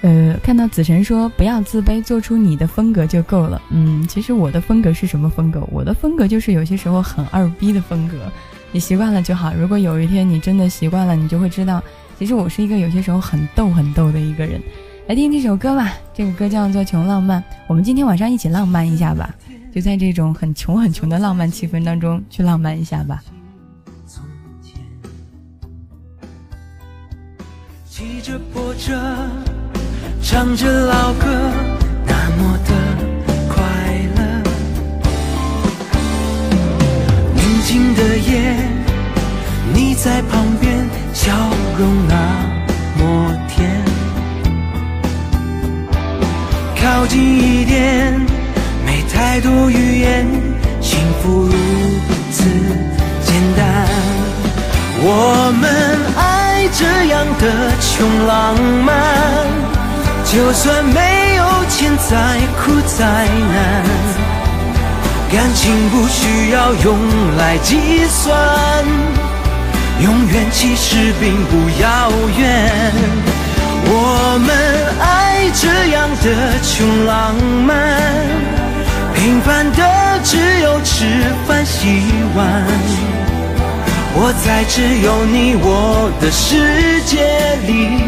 [0.00, 3.60] 呃，看到子晨说不要自卑，做出你的风格就够了。
[3.70, 5.60] 嗯，其实我的风格是什么风格？
[5.72, 8.16] 我的风格就是有些时候很二逼的风格，
[8.70, 9.52] 你习惯了就好。
[9.54, 11.82] 如果有一天你真的习惯了，你就会知道，
[12.16, 14.62] 其实我是一个有些时候很逗很逗的一个人。
[15.08, 17.40] 来听这首歌吧，这个歌叫做《穷浪漫》。
[17.66, 19.34] 我们今天晚上一起浪漫一下吧，
[19.74, 23.20] 就在这种很穷很穷的浪漫气氛当中去浪漫一下吧。
[28.28, 28.92] 着破车。
[30.22, 31.24] 唱着老歌，
[32.04, 32.72] 那么的
[33.48, 33.56] 快
[34.16, 34.20] 乐。
[37.34, 38.54] 宁静的夜，
[39.72, 41.32] 你在旁边，笑
[41.78, 42.14] 容那
[42.98, 43.02] 么
[43.48, 43.82] 甜。
[46.76, 48.12] 靠近一点，
[48.84, 50.26] 没太多语言，
[50.82, 51.52] 幸福如
[52.30, 52.44] 此
[53.24, 53.88] 简单。
[55.00, 55.64] 我们
[56.14, 58.96] 爱爱这样的穷浪漫。
[60.24, 62.16] 就算没有钱，再
[62.58, 63.84] 苦再难，
[65.30, 66.98] 感情不需要用
[67.36, 68.36] 来计算，
[70.02, 72.92] 永远其实并不遥远。
[73.90, 74.50] 我们
[75.00, 78.02] 爱这样的穷浪漫，
[79.14, 81.06] 平凡的只有吃
[81.46, 82.02] 饭洗
[82.34, 82.66] 碗，
[84.20, 87.22] 我在只有你我的世界
[87.68, 88.02] 里。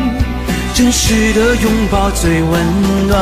[0.74, 2.52] 真实的拥抱最温
[3.06, 3.16] 暖。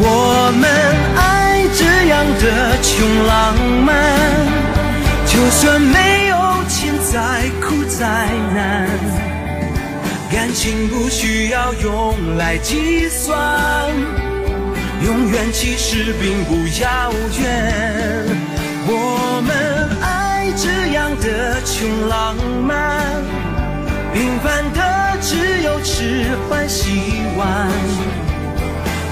[0.00, 0.68] 我们
[1.16, 3.92] 爱这样的穷浪漫，
[5.26, 6.36] 就算没有
[6.68, 8.88] 钱，再苦再难，
[10.32, 13.36] 感情不需要用来计算，
[15.04, 18.24] 永远其实并不遥远。
[18.86, 19.83] 我们
[20.56, 23.22] 这样的穷浪漫，
[24.12, 25.04] 平凡的。
[25.26, 27.00] 只有吃饭洗
[27.38, 27.70] 碗，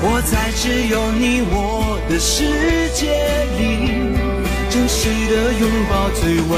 [0.02, 2.44] 我在只有你我的世
[2.92, 3.16] 界
[3.56, 4.12] 里，
[4.68, 6.50] 真实的拥抱最温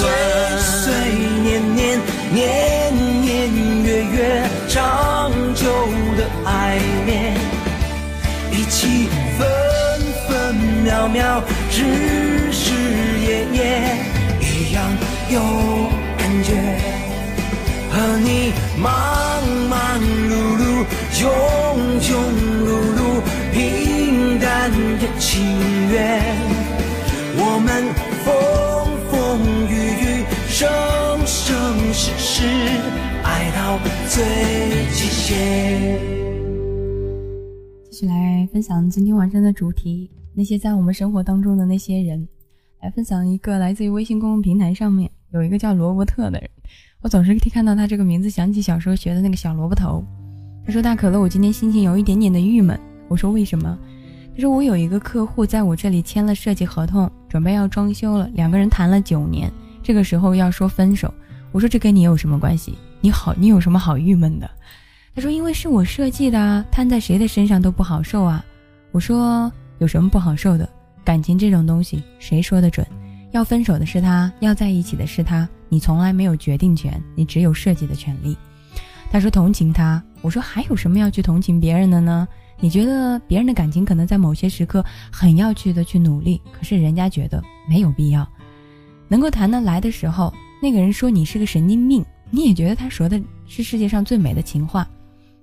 [0.00, 0.43] 暖。
[18.84, 18.92] 忙
[19.70, 21.24] 忙碌碌，庸
[22.02, 22.12] 庸
[22.66, 22.68] 碌
[22.98, 23.00] 碌，
[23.50, 24.70] 平淡
[25.00, 25.40] 的情
[25.90, 26.20] 缘。
[27.38, 27.88] 我们
[28.20, 28.28] 风
[29.08, 29.72] 风雨
[30.04, 30.04] 雨，
[30.48, 30.68] 生
[31.24, 31.40] 生
[31.94, 32.44] 世世，
[33.22, 34.22] 爱到最
[34.92, 35.98] 极限。
[37.90, 42.28] 继续来分享今天晚上的主题，那些在我们生活当中的那些人。
[42.82, 46.50] 来分享一个来自于微信公众平台上面有一个叫罗伯特的人，
[47.04, 50.02] 我总是看到他这个名字，想起小时候学的那个小萝卜头。
[50.64, 53.78] 他说：“大可乐，我今天心情有一点点的郁闷。”我说：“为什么？”
[54.34, 61.12] 他说：“我有一个客户在我这里签了设计合同，准备要装修了，两个人谈了九年，这个时候要说分手。”
[61.52, 62.78] 我说：“这跟你有什么关系？
[63.02, 64.50] 你好，你有什么好郁闷的？”
[65.14, 68.42] 他说：“因为是我设计的，摊在谁的身上都不好受啊。”
[68.92, 70.66] 我说：“有什么不好受的？
[71.04, 72.86] 感情这种东西，谁说的准？
[73.32, 78.36] 要分手的是他，要在一起的是他，你从来没有决定权，你只有设计的权利。”
[79.10, 82.26] 他说：“同情他。”我说：“还有什么要去同情别人的呢？
[82.60, 88.26] 你觉得别人的感情可能在某些时刻很要去的去努力，可是人家觉得没有必要。
[89.06, 94.88] 能够谈得来的时候，那个人说你是个神经病，你也觉得他说的是世界上最美的情话。”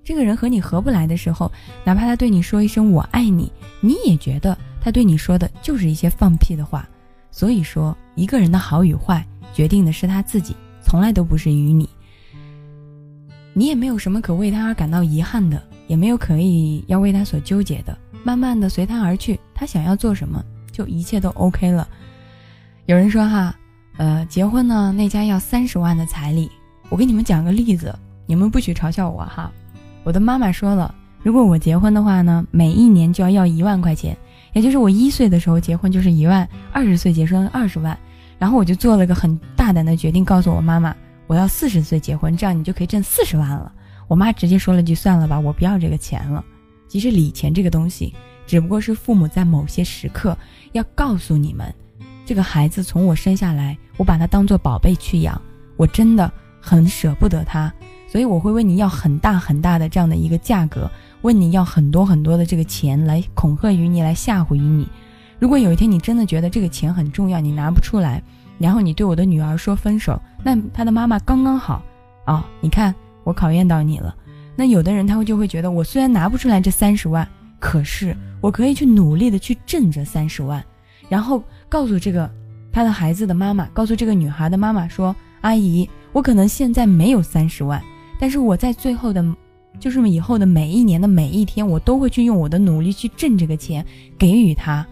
[0.04, 1.50] 这个人和你合不来的时候，
[1.84, 6.86] 哪怕他对你说一声“我爱你”，你也觉得他对你说的就是一些放屁的话。
[7.30, 11.88] 所以说，一个人的好与坏，决定的是他自己，从来都不是于你。
[13.54, 17.96] 你也没有什么可为他而感到遗憾的，也没有可以要为他所纠结的。
[18.24, 21.86] 慢慢的随他而去，他想要做什么，就一切都 OK 了。
[22.86, 23.54] 有人说哈，
[23.98, 26.50] 呃，结婚呢，那家要三十万的彩礼。
[26.88, 27.94] 我给你们讲个例子，
[28.26, 29.50] 你们不许嘲笑我哈。
[30.02, 34.16] 我的妈妈说了，如果我结婚的话呢，每一年就要要一万块钱，
[34.52, 37.98] 也就是我一岁的时候结婚就是一万，二十岁结婚二十万。
[38.42, 40.92] 然后我就做了个很大胆的决定，告诉我妈妈，
[41.28, 43.72] 我要四十岁结婚，这样你就可以挣四十万了。
[44.08, 46.44] 我妈直接说了句：“算了吧，我不要这个钱了。”
[46.90, 48.12] 其实礼钱这个东西，
[48.44, 50.36] 只不过是父母在某些时刻
[50.72, 51.72] 要告诉你们，
[52.26, 55.40] 这个孩子从我生下来，我把他当做宝贝去养，
[55.76, 56.28] 我真的
[56.60, 57.72] 很舍不得他。
[58.08, 64.88] 所以我会问你要很大很大的这样的一个价格，问你要很多很多的这个钱来恐吓于你，来吓唬于你。
[65.42, 68.22] 如果有一天你真的觉得这个钱很重要，你拿不出来，
[68.60, 71.82] 然后你对我的女儿说分手，那她的妈妈刚刚好
[72.28, 74.14] 哦，你看我考验到你了。
[74.54, 77.26] 那有的人他会就会觉得，我虽然拿不出来这三十万，
[77.58, 80.64] 可是我可以去努力的去挣这三十万，
[81.08, 82.30] 然后告诉这个
[82.70, 87.82] 他的孩子的妈妈，告诉这个女孩的妈妈说，阿姨，我可能现在没有三十万。
[88.20, 89.24] 但是我在最后的，
[89.80, 93.84] 就是以后的每一年的每一天，我都会去用我的努力去挣这个钱，
[94.16, 94.86] 给予他。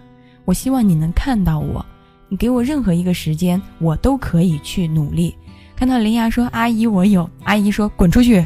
[0.50, 1.86] 我希望你能看到我，
[2.28, 5.32] 你给我任何一个时间，我都可以去努力。
[5.76, 8.44] 看到林芽说：“阿姨，我有。”阿姨说：“滚出去。”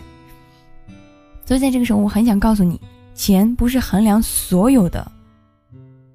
[1.47, 2.79] 所以在这个时候，我很想告诉你，
[3.15, 5.11] 钱不是衡量所有的、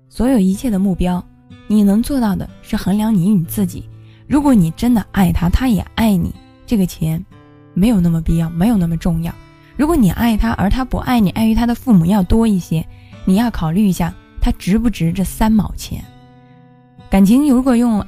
[0.09, 1.25] 所有一切的目标。
[1.65, 3.83] 你能做到的是衡量你你自己。
[4.27, 6.31] 如果你真的爱他，他也爱你，
[6.67, 7.25] 这个钱。
[7.73, 9.33] 没有那么必要，没有那么重要。
[9.75, 12.85] 如果你爱他，而他不爱你，碍于他的父母要多一些，
[13.25, 16.03] 你要考虑一下，他值不值这三毛钱？
[17.09, 18.05] 感情如果用，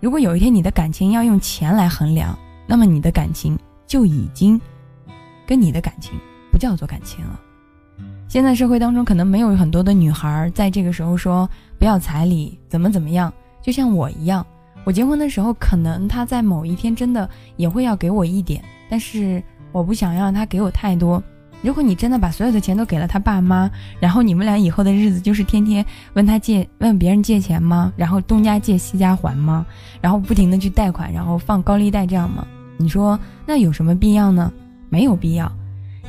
[0.00, 4.60] 如果有一天你的感情要用钱来衡量，那么你的感情就已经
[5.46, 6.18] 跟你的感情
[6.50, 7.40] 不叫做感情了。
[8.28, 14.46] 现在社会当中可能没有很多的女孩在这个时候说不要彩礼，怎么怎么样，就像我一样，
[14.84, 18.62] 我结婚的时候可能他在某一天真的也会要给我一点。
[18.88, 21.22] 但是我不想让他给我太多。
[21.62, 27.92] 如果你真的把所有的钱都给了他爸妈，然后你们俩以后的日子就是天天问他借、问别人借钱吗？
[27.96, 29.66] 然后东家借西家还吗？
[30.00, 32.46] 然后不停的去贷款，然后放高利贷这样吗？
[32.76, 34.52] 你说那有什么必要呢？
[34.88, 35.50] 没有必要。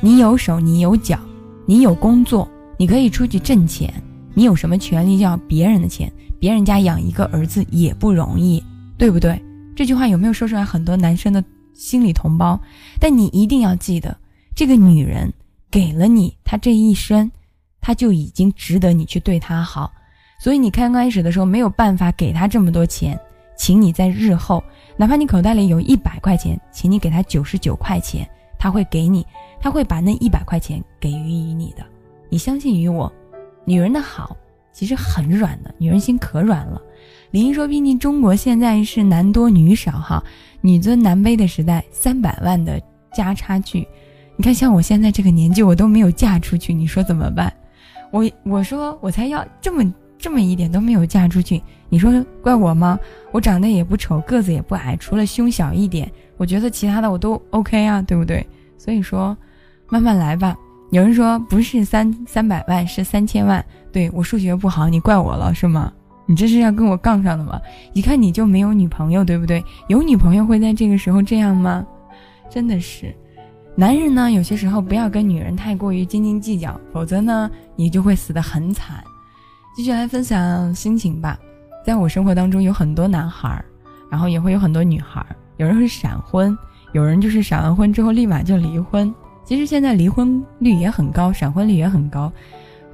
[0.00, 1.18] 你有手，你有脚，
[1.66, 3.92] 你有工作，你可以出去挣钱。
[4.34, 6.10] 你有什么权利要别人的钱？
[6.40, 8.62] 别人家养一个儿子也不容易，
[8.96, 9.40] 对不对？
[9.76, 10.64] 这句话有没有说出来？
[10.64, 11.42] 很多男生的。
[11.74, 12.60] 心理同胞，
[13.00, 14.14] 但你一定要记得，
[14.54, 15.32] 这个女人
[15.72, 17.28] 给了你她这一生，
[17.80, 19.90] 她就已经值得你去对她好。
[20.38, 23.18] 所以你刚开始的时候没有办法给她这么多钱，
[23.56, 24.62] 请你在日后，
[24.96, 29.26] 哪怕你口袋里有一百块钱，请你给她九十九块钱，她会给你，
[29.58, 31.84] 她会把那一百块钱给予于你的。
[32.28, 33.10] 你相信于我，
[33.64, 34.36] 女人的好
[34.72, 36.80] 其实很软的，女人心可软了。
[37.30, 40.22] 林一说：“毕竟中国现在是男多女少，哈。”
[40.60, 42.80] 女尊男卑的时代，三百万的
[43.12, 43.86] 家差距，
[44.42, 47.52] 你看像我现在这个年纪，我都没有嫁出去，你说怎么办？
[48.10, 52.98] 我我说我才要这么这么一点都没有嫁出去，你说怪我吗？
[53.30, 58.44] 我长得也不丑，个子也不矮，除了胸小一点，我觉得其他的我都 OK 啊，对不对？
[58.76, 59.36] 所以说，
[59.88, 60.56] 慢慢来吧。
[60.90, 63.64] 有人说不是三三百万，是三千万。
[63.92, 65.92] 对我数学不好，你怪我了是吗？
[66.26, 67.60] 你这是要跟我杠上的吗？
[67.92, 69.64] 一看你就没有女朋友，对不对？
[69.86, 71.86] 有女朋友会在这个时候这样吗？
[72.50, 73.14] 真的是。
[73.74, 79.02] 男人呢，有些时候不要跟女人太过于斤斤计较，否则呢，你就会死得很惨。
[79.74, 81.38] 继续来分享心情吧。
[81.82, 83.64] 在我生活当中，有很多男孩，
[84.10, 85.24] 然后也会有很多女孩。
[85.56, 86.56] 有人是闪婚，
[86.92, 89.12] 有人就是闪完婚之后立马就离婚。
[89.42, 92.30] 其实现在离婚率也很高，闪婚率也很高。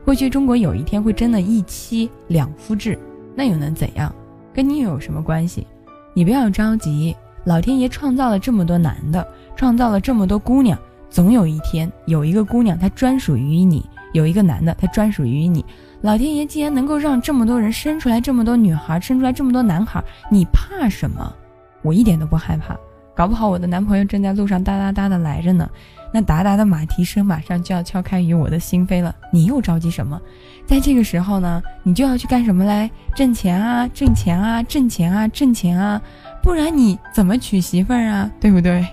[0.04, 2.96] 或许中国有一天会真的一妻两夫制，
[3.34, 4.14] 那又能怎样？
[4.54, 5.66] 跟你有什么关系？
[6.14, 9.26] 你不要着急，老天爷创造了这么多男的。
[9.58, 10.78] 创造了这么多姑娘，
[11.10, 15.64] 总有一天有一个姑娘她专属于你，有一个男的他专属于你。
[16.00, 21.34] 老天爷既然能够让这么多人生出来这么多女孩，生出来这么多男孩，你怕什么？
[21.82, 22.76] 我一点都不害怕。
[23.16, 25.68] 搞不好我的男朋友正在路上哒哒哒的来着呢，
[26.12, 29.12] 那哒哒的马蹄声马上就要敲开于我的心扉了。
[29.32, 30.20] 你又着急什么？
[30.66, 32.88] 在这个时候呢，你就要去干什么嘞？
[33.16, 36.00] 挣钱啊，挣钱啊，挣钱啊，挣钱啊，
[36.44, 38.30] 不然你怎么娶媳妇儿啊？
[38.38, 38.86] 对不对？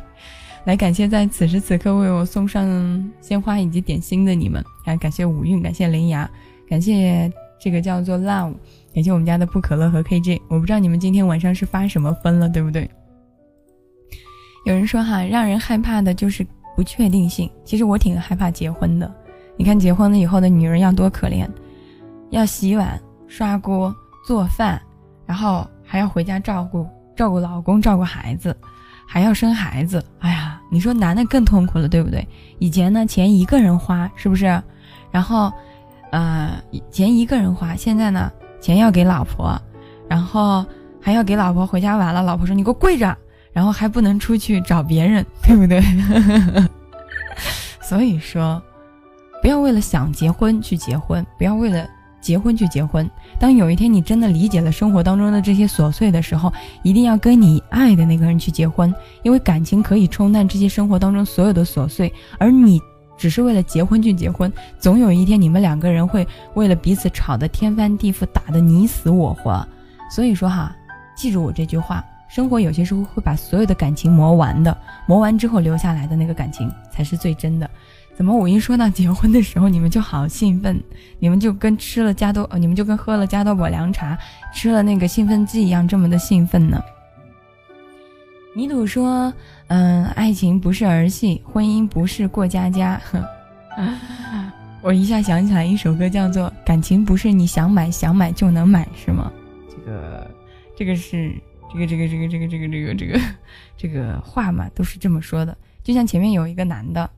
[0.66, 6.30] 来感谢在此时此刻为我送上鲜花以及点心的你们，还感谢五韵，感谢林芽，
[6.68, 8.54] 感谢这个叫做 love，
[8.94, 10.42] 感谢我们家的不可乐和 KJ。
[10.48, 12.90] 我不知道你们今天晚上是发什么疯了，对不对？
[14.66, 17.48] 有人说哈，让人害怕的就是不确定性。
[17.64, 19.14] 其实我挺害怕结婚的。
[19.58, 21.48] 你看结婚了以后的女人要多可怜，
[22.32, 23.96] 要洗碗、刷锅、
[24.28, 24.82] 做饭，
[25.28, 28.58] 然后还要回家照顾照顾老公、照顾孩子。
[29.08, 32.28] 还要生孩子，哎呀，你说男的更痛苦了，对不对？
[32.60, 34.46] 以前呢，钱一个人花，是不是？
[35.12, 35.52] 然后，
[36.12, 36.52] 呃，
[36.92, 39.60] 钱一个人花，现在呢，钱要给老婆，
[40.10, 40.66] 然后
[41.02, 43.16] 还要给老婆回家晚了，老婆说你给我跪着，
[43.54, 45.82] 然后还不能出去找别人，对不对？
[47.82, 48.62] 所以说，
[49.42, 51.88] 不要为了想结婚去结婚，不要为了。
[52.26, 53.08] 结婚去结婚。
[53.40, 62.12] 当有一天你真的理解了生活当中的这些琐碎的时候，一定要跟你爱的那个人去结婚，因为感情可以冲淡这些生活当中所有的琐碎。
[62.40, 62.82] 而你
[63.16, 69.64] 只是为了结婚去结婚，总有一天你们两个人会为了彼此吵得天翻地覆，打得你死我活。
[70.10, 70.76] 所以说哈，
[71.16, 72.04] 记住我这句话：
[72.36, 77.70] 生活有些时候会把所有的感情磨完的，磨完之后留下来的那个感情才是最真的。
[78.14, 80.78] 怎么我一说到结婚的时候，你们就好兴奋？
[81.18, 84.18] 你们就跟吃了加多，你们就跟喝了加多宝凉茶，
[84.54, 86.78] 吃了那个兴奋剂一样，这么的兴奋呢？
[88.54, 89.34] 泥土说
[89.68, 93.00] ：“嗯，爱情不是儿戏，婚姻不是过家家。
[94.84, 99.32] ”我一下想起来一首歌，叫做《感情不是你想买想买就能买》，是吗？
[99.70, 100.32] 这个，
[100.76, 101.34] 这个是
[101.76, 103.20] 这个这个这个这个这个这个这个
[103.78, 105.58] 这个话嘛，都是这么说的。
[105.84, 107.10] 就像前面有一个男的。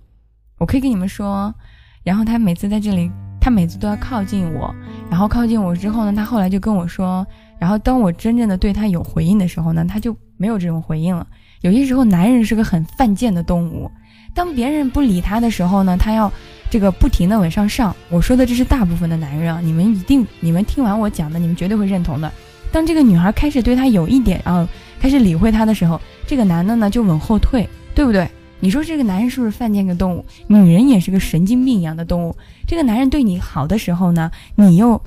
[0.60, 1.54] 我可以跟你们说，
[2.02, 4.74] 然后他每次在这里，他每次都要靠近我，
[5.08, 7.24] 然后靠近我之后呢，他后来就跟我说，
[7.60, 11.28] 然后当我真正的对他有回应的时候呢，他就没有这种回应了。
[11.62, 13.88] 有些时候，男人是个很犯贱的动物，
[14.34, 16.34] 当别人不理他的时候呢，他要
[16.72, 17.96] 这个不停的往上上。
[18.10, 22.34] 我说的这是大部分的男人啊，你们一定，你们听完我讲的，你们绝对会认同的。
[22.72, 24.68] 当这个女孩开始对他有一点，然后
[25.00, 28.30] 开始理会他的时候，这个男的呢就往后退，对不对？
[28.60, 30.26] 你说这个男人是不是犯贱的动物？
[30.48, 32.36] 女人也是个神经病一样的动物。
[32.66, 35.00] 这个男人对你好的时候呢，你又，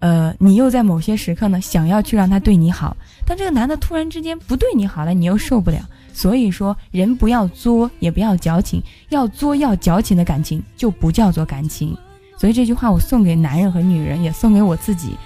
[0.00, 2.94] 呃，你又在某些时刻呢，想要去让他对你好。
[3.24, 5.78] 当这个男的突然之间不对你好了，你又受不了。
[6.12, 8.82] 所以说，人不要作，也不要矫情。
[9.08, 11.96] 要作要矫情的感情就不叫做感情。
[12.38, 15.16] 所以这句话我送给男人和女人，也送给我自己。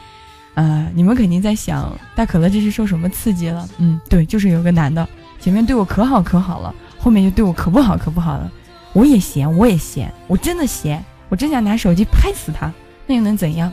[0.54, 3.68] 呃，你们肯定在想，大可乐这是受什么刺激了？
[3.78, 5.06] 嗯，对，就是有个男的
[5.38, 6.74] 前面对我可好可好了。
[6.98, 8.50] 后面就对我可不好可不好了，
[8.92, 12.70] 我也闲，我也闲，我真的闲，我真想拿手机拍死他，
[13.06, 13.72] 那又能怎样？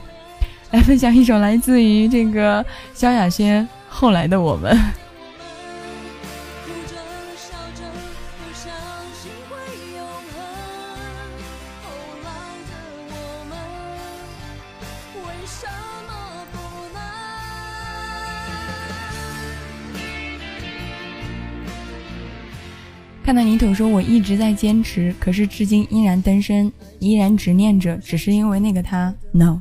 [0.72, 4.74] 来分享一首来自于这个萧亚轩《后来的我们》。
[23.28, 29.14] 看到泥土说：“我一直在坚持，可是至今依然单身，依然执念着，只是因为那个他。
[29.34, 29.60] No，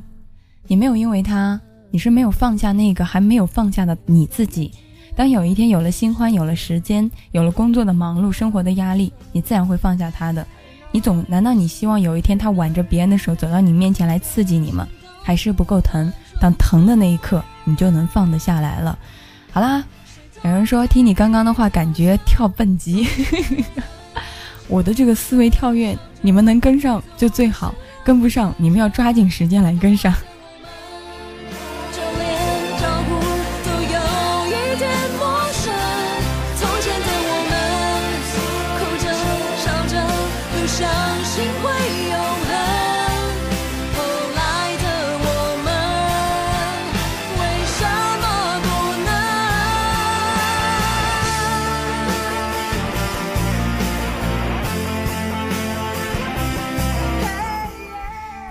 [0.67, 1.59] 你没有因为他，
[1.91, 4.71] 你是没有放下那个还没有放下的你自己。
[5.17, 10.47] 当有一天有了新欢，有了时间，有了工作的忙碌，生活的压力，你自然会放下他的。
[10.93, 14.87] 你总难道你希望有一天他挽着别人的手走到你面前来刺激你吗？
[15.21, 16.09] 还是不够疼？
[16.39, 18.97] 当疼的那一刻，你就能放得下来了。
[19.51, 19.83] 好啦，
[20.43, 23.07] 有人说听你刚刚的话，感觉跳蹦极。
[24.67, 27.73] 我的这个思维跳跃，你们能跟上就最好，
[28.03, 30.13] 跟不上你们要抓紧时间来跟上。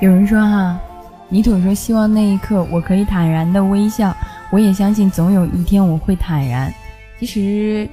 [0.06, 0.78] 有人说哈，
[1.28, 4.16] 泥土说希望那一刻我可以坦然的微笑，
[4.52, 6.72] 我也相信总有一天我会坦然。
[7.18, 7.90] 其实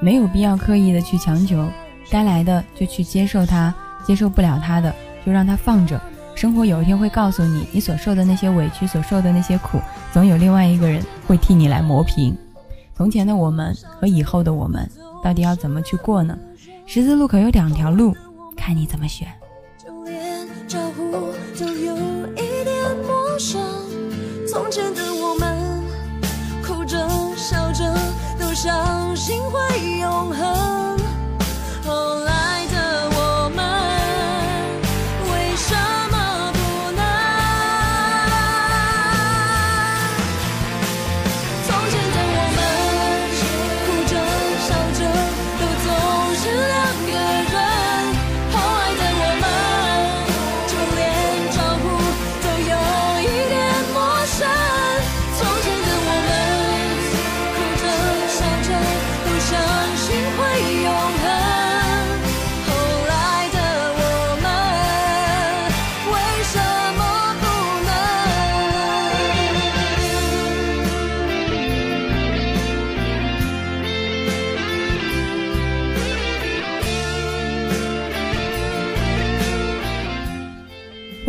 [0.00, 1.64] 没有必要刻意的去强求，
[2.10, 3.72] 该来的就去接受它，
[4.04, 4.92] 接受不了它的
[5.24, 6.02] 就让它放着。
[6.34, 9.78] 生活有一天会告诉你，你所受的那些委屈，所受的那些苦，
[10.12, 12.36] 总有另外一个人会替你来磨平。
[12.96, 14.90] 从前的我们和以后的我们，
[15.22, 16.36] 到底要怎么去过呢？
[16.86, 18.12] 十字路口有两条路，
[18.56, 19.28] 看你怎么选。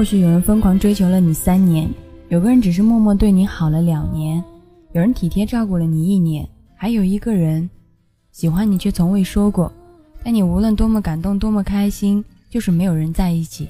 [0.03, 1.89] 或许有人疯狂追求了你三年，
[2.27, 4.43] 有个人只是默默对你好了两年，
[4.91, 6.45] 有人体贴照顾了你一年，
[6.75, 7.69] 还有一个人
[8.33, 9.71] 喜欢你却从未说过。
[10.21, 13.69] 但你无论多么感动，多么开心，就是没有人在一起。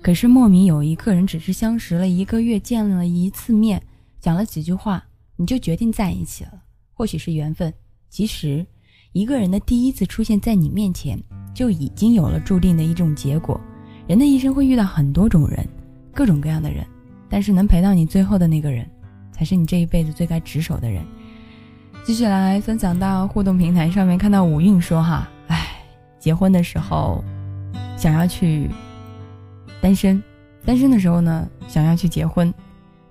[0.00, 3.82] 可是莫名有一个人只是相识了一个月，见了一次面，
[4.18, 5.04] 讲了几句话，
[5.36, 6.52] 你就决定在一起了。
[6.94, 7.70] 或许是缘分，
[8.08, 8.64] 其实
[9.12, 11.22] 一个人的第一次出现在你面前，
[11.54, 13.60] 就已经有了注定的一种结果。
[14.06, 15.66] 人的一生会遇到很多种人，
[16.14, 16.86] 各种各样的人，
[17.28, 18.88] 但是能陪到你最后的那个人，
[19.32, 21.04] 才是你这一辈子最该执守的人。
[22.04, 25.66] 继续来分享到互动平台上面，看到五韵说哈，唉，
[26.20, 27.24] 结婚的时候
[27.96, 28.70] 想要去
[29.80, 30.22] 单身，
[30.64, 32.54] 单身的时候呢想要去结婚，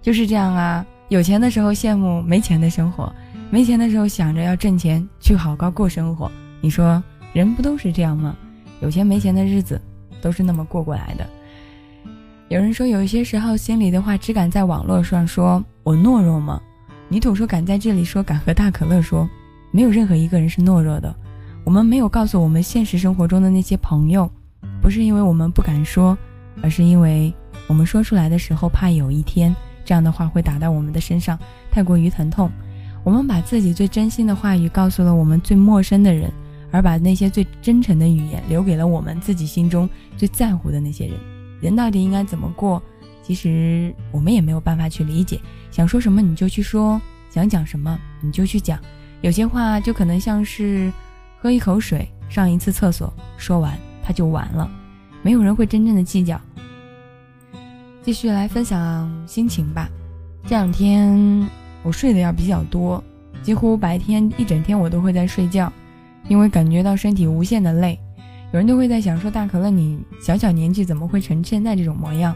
[0.02, 0.86] 就是这样啊。
[1.10, 3.14] 有钱的时候羡慕没钱的生活，
[3.52, 6.32] 没钱的时候想着要挣钱去好好过生活。
[6.62, 8.34] 你说人不都是这样吗？
[8.80, 9.80] 有钱没钱的日子。
[10.26, 11.30] 都是那么过过来的。
[12.50, 16.60] 有人说，有一些时候心里的话只敢在网络上说，我懦弱吗？
[17.10, 19.30] 泥土说敢在这里说，敢和大可乐说，
[19.70, 21.16] 没有任何一个人是懦弱的。
[21.64, 24.28] 我们没有告诉我们现实生活中的那些朋友，
[24.82, 26.18] 不是因为我们不敢说，
[26.64, 27.32] 而是因为
[27.68, 31.38] 我们说出来的时候怕有一天这样的话会打到我们的身上，
[31.70, 32.50] 太过于疼痛。
[33.04, 36.32] 我们把自己最真心的话语告诉了我们最陌生的人。
[36.76, 41.18] 而把那些最真诚的语言留给了我们自己心中最在乎的那些人。
[41.62, 42.84] 人到底应该怎么过？
[43.24, 45.40] 其实我们也没有办法去理解。
[45.72, 48.78] 想说什么你就去说，想讲什么你就去讲。
[49.22, 50.92] 有些话就可能像是
[51.40, 54.70] 喝一口水，上一次厕所，说完它就完了。
[55.24, 56.40] 没有人会真正的计较。
[58.04, 59.90] 继续来分享心情吧。
[60.44, 61.50] 这两天
[61.84, 63.02] 我睡得要比较多，
[63.42, 65.72] 几乎白天一整天我都会在睡觉。
[66.28, 68.00] 因为感觉到身体无限的累，
[68.52, 72.36] 有人就会在想说：“大可乐，你小小年纪怎么会成现在这种模样？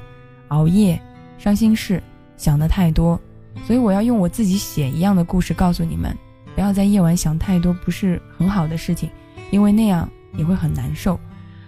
[0.49, 0.99] 熬夜、
[1.37, 2.01] 伤心事，
[2.37, 3.19] 想的太多。”
[3.65, 6.15] 所以我要用我自己写一样的故事告诉你们：
[6.55, 9.09] 不要在夜晚想太多不是很好的事情，
[9.51, 11.19] 因为那样你会很难受。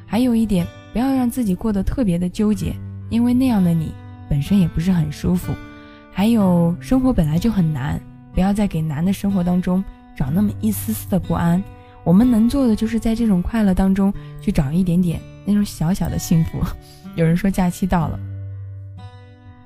[0.06, 2.76] 还有一点，不要让自己过得特别的纠结，
[3.10, 3.92] 因为那样的你
[4.30, 5.54] 本身也不是很舒服。
[6.14, 8.00] 还有，生活本来就很难，
[8.34, 9.84] 不要再给难的生活当中
[10.16, 11.62] 找那么一丝丝的不安。
[12.04, 16.62] 我们能做的就是在这种快乐当中去找一点点那种小小的幸福。
[17.16, 18.20] 有人说假期到了，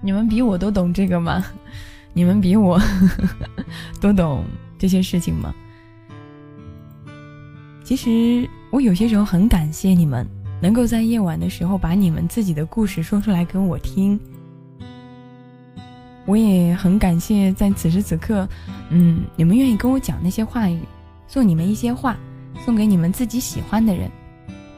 [0.02, 1.46] 你们比我都懂这个吗？
[2.14, 2.80] 你们比我
[4.02, 4.46] 都懂
[4.80, 5.54] 这些事情吗？
[7.84, 10.28] 其实我有些时候很感谢你们，
[10.60, 14.20] 能够在夜晚的时候把你们自己的故事说出来给我听。
[16.26, 18.50] 我也很感谢在此时此刻，
[18.90, 20.80] 嗯，你们愿意跟我讲那些话语，
[21.36, 22.16] 送你们一些话，
[22.64, 24.10] 送给你们自己喜欢的人。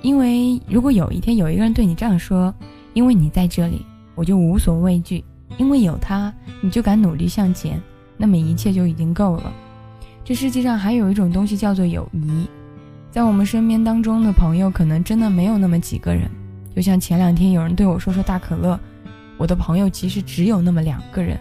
[0.01, 2.51] 因为如果有一天有一个人对你这样说，
[2.95, 3.85] 因为你在这里，
[4.15, 5.23] 我就无所畏惧，
[5.59, 7.79] 因为有他，你就敢努力向前，
[8.17, 9.53] 那么一切就已经够了。
[10.25, 12.47] 这世界上还有一种东西叫做友谊，
[13.11, 16.27] 在我们身边当中的朋友可能真的没有那么几个人。
[16.75, 18.79] 就像前两天有人对我说说大可乐。
[19.37, 21.37] 我的朋友其实只有那么两个人，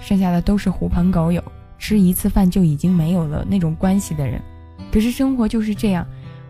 [0.00, 1.44] 剩下的都是狐朋狗友，
[1.78, 4.40] 吃一次饭就已经没有了那种关系的人。
[4.92, 6.06] 可是生活就是这样，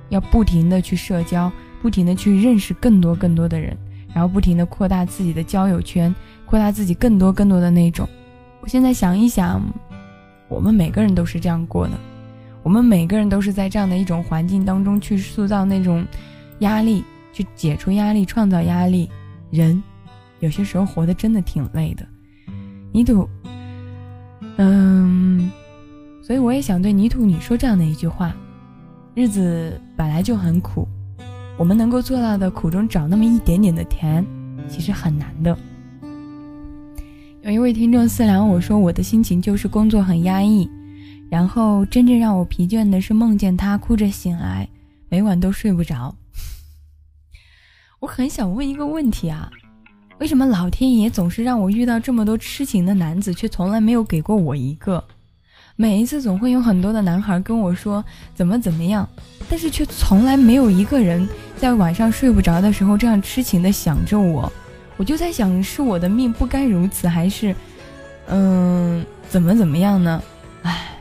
[0.09, 1.51] 要不停的去社交，
[1.83, 3.77] 不停的去认识更多更多的人，
[4.15, 6.15] 然后不停的扩大自己的交友圈，
[6.45, 8.09] 扩大自己更多更多的那种。
[8.61, 9.63] 我现在想一想，
[10.49, 11.95] 我们每个人都是这样过的，
[12.63, 16.05] 我们每个人都是在这样的一种环境当中去塑造那种
[16.61, 19.11] 压力，去解除压力，创造压力，
[19.51, 19.83] 人。
[20.41, 22.07] 有些时候活得真的挺累的，
[22.93, 23.27] 泥土，
[24.59, 25.51] 嗯，
[26.23, 28.35] 所以我也想对泥土你说这样的一句话：
[29.15, 30.89] 日子本来就很苦，
[31.59, 34.25] 我们能够做到的苦中找那么一点点的甜，
[34.69, 35.57] 其实很难的。
[37.43, 40.69] 有一位听众私聊我说，我的心情就是工作很压抑，
[41.31, 44.69] 然后真正让我疲倦的是梦见他哭着醒来，
[45.09, 46.17] 每晚都睡不着。
[48.01, 49.51] 我很想问一个问题啊。
[50.19, 55.03] 为什么老天爷总是让我遇到这么多痴情的男子，却从来没有给过我一个？
[55.77, 58.03] 每一次总会有很多的男孩跟我说
[58.35, 59.07] 怎么怎么样，
[59.47, 64.51] 但是却从来没有一个人在晚上睡不着的时候这样痴情的想着我。
[64.97, 67.55] 我就在想，是我的命不该如此，还是，
[68.29, 70.23] 嗯，怎么怎么样呢？
[70.63, 70.97] 唉，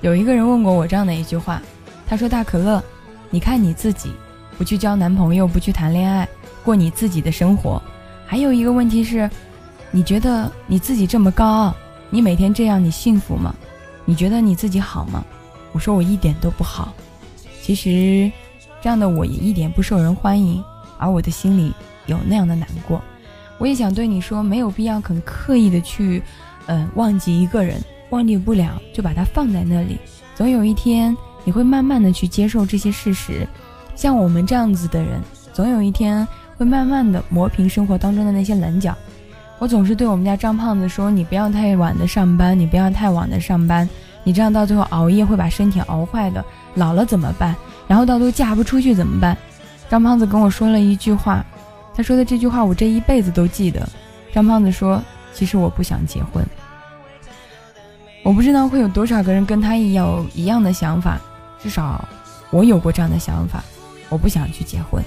[0.00, 1.60] 有一个人问过我这样的一句话，
[2.08, 2.82] 他说：“大可乐，
[3.28, 4.10] 你看你自己，
[4.56, 6.26] 不去交男朋友，不去谈恋爱。”
[6.64, 7.82] 过你自己的生活，
[8.26, 9.28] 还有一个问题是，
[9.90, 11.74] 你觉得你自己这么高傲，
[12.10, 13.54] 你每天这样，你幸福吗？
[14.04, 15.24] 你觉得你自己好吗？
[15.72, 16.92] 我说我一点都不好。
[17.62, 18.30] 其实，
[18.82, 20.62] 这样的我也一点不受人欢迎，
[20.98, 21.72] 而我的心里
[22.06, 23.00] 有那样的难过。
[23.58, 26.22] 我也想对你说，没有必要很刻意的去，
[26.66, 27.80] 嗯，忘记一个人，
[28.10, 29.98] 忘记不了就把它放在那里。
[30.34, 33.46] 总有一天，你会慢慢的去接受这些事实。
[33.94, 35.20] 像我们这样子的人，
[35.52, 36.26] 总有一天。
[36.60, 38.94] 会慢慢的磨平生活当中的那些棱角。
[39.58, 43.88] 我总是对我们家张胖子说：“你不要太晚的上班，你不要太晚的上班，
[44.24, 46.44] 你这样到最后熬夜会把身体熬坏的，
[46.74, 47.56] 老了怎么办？
[47.88, 49.34] 然后到最后嫁不出去怎么办？”
[49.88, 51.42] 张胖子跟我说了一句话，
[51.94, 53.88] 他说的这句话我这一辈子都记得。
[54.30, 55.02] 张胖子说
[55.32, 56.44] ：“其实我不想结婚。”
[58.22, 61.18] 我不知道会有多少个人跟他有一样的想法，
[61.58, 62.06] 至少
[62.50, 63.64] 我有过这样的想法，
[64.10, 65.02] 我不想去结婚。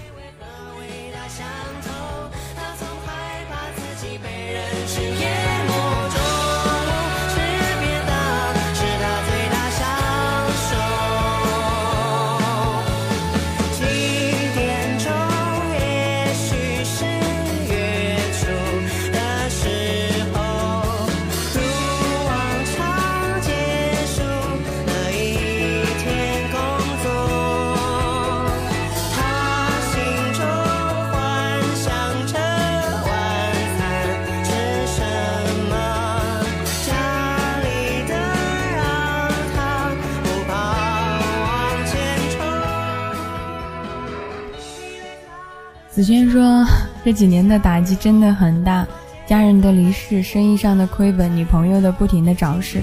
[45.94, 46.66] 子轩说
[47.06, 48.84] ：“这几年的打击真的很大，
[49.28, 52.82] 家人的离世，生意上的亏本，女朋友的不停的找事。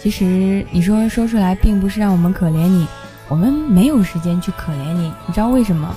[0.00, 2.84] 其实你说说出来，并不是让我们可怜你，
[3.28, 5.02] 我们没有时间去可怜你。
[5.24, 5.94] 你知道为什么？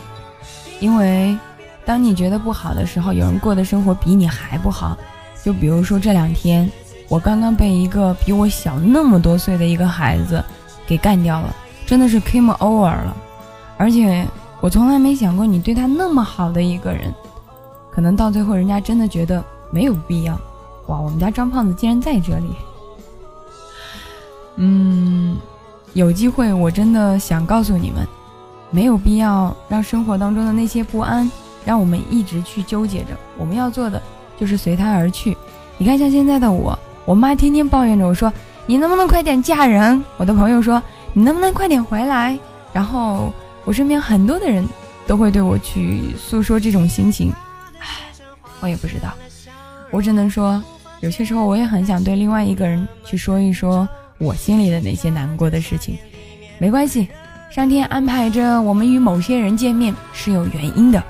[0.80, 1.36] 因为
[1.84, 4.96] 当你觉得不好的时候，有人过的生活比你还不好。
[5.44, 6.70] 就比如说这两天，
[7.10, 10.46] 我刚刚被一个比我小那么多岁的一个孩子
[10.86, 11.56] 给干掉了，
[11.88, 13.18] 真的是 came over 了，
[13.78, 14.24] 而且。”
[14.62, 17.14] 我从来没想过，你对他那么好的一个人，
[17.92, 20.34] 可能到最后人家真的觉得没有必要。
[20.88, 22.56] 哇，我们家张胖子竟然在这里。
[24.56, 25.38] 嗯，
[25.94, 28.08] 有机会我真的想告诉你们，
[28.72, 31.30] 没有必要让生活当中的那些不安
[31.64, 33.10] 让我们一直去纠结着。
[33.38, 34.02] 我们要做的
[34.40, 35.38] 就是随他而去。
[35.78, 38.34] 你看，像现在的我，我妈天天抱怨着我说
[38.66, 40.82] ：“你能不能快点嫁人？”我的朋友说
[41.14, 42.40] ：“你能不能快点回来？”
[42.74, 43.32] 然后。
[43.66, 44.66] 我身边很多的人
[45.08, 47.34] 都会对我去诉说这种心情，
[47.80, 47.88] 唉，
[48.62, 49.14] 我也不知道，
[49.92, 50.64] 我只能说，
[51.02, 53.88] 有些时候我也很想对另外一个人去说一说
[54.20, 55.98] 我心里的那些难过的事情。
[56.58, 57.08] 没关系，
[57.52, 61.04] 上天安排着我们与某些人见面是有原因的，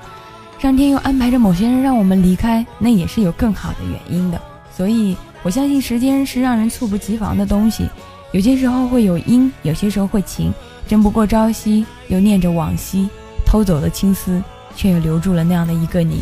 [0.57, 4.41] 上天又安排着某些人让我们离开，那也是有更好的原因的。
[4.75, 7.87] 所以我相信时间是让人猝不及防的东西，
[8.35, 10.53] 有些时候会有阴，有些时候会晴。
[10.89, 13.07] 争不过朝夕，又念着往昔，
[13.45, 14.43] 偷走了青丝，
[14.75, 16.21] 却又留住了那样的一个你。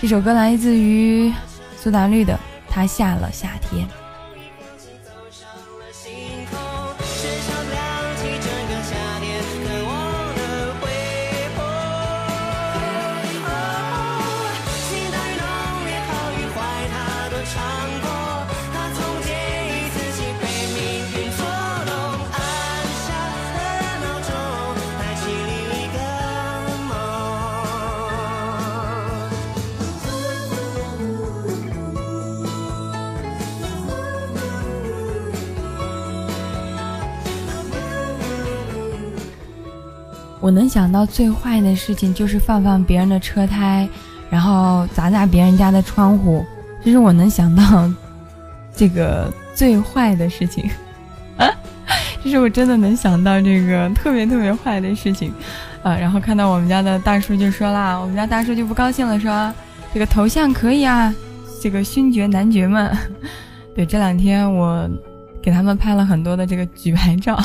[0.00, 1.30] 这首歌来自于
[1.76, 2.32] 苏打绿的
[2.70, 3.86] 《他下了夏天》。
[40.42, 43.88] 我能想到最坏的事情就是放放别人的车胎，
[44.28, 46.44] 然后砸砸别人家的窗户，
[46.84, 47.88] 这是我能想到
[48.74, 50.68] 这个最坏的事情。
[51.36, 51.48] 啊，
[52.24, 55.32] 这是我真的能想到这个特别特别坏的事情。
[55.84, 59.54] 啊，然后看到我们家的大叔就说啦，我们家大叔就不高兴了，说
[59.94, 61.14] 这个头像可以啊，
[61.62, 62.90] 这个勋爵男爵们。
[63.76, 64.90] 对，这两天我
[65.40, 67.40] 给他们拍了很多的这个举牌照。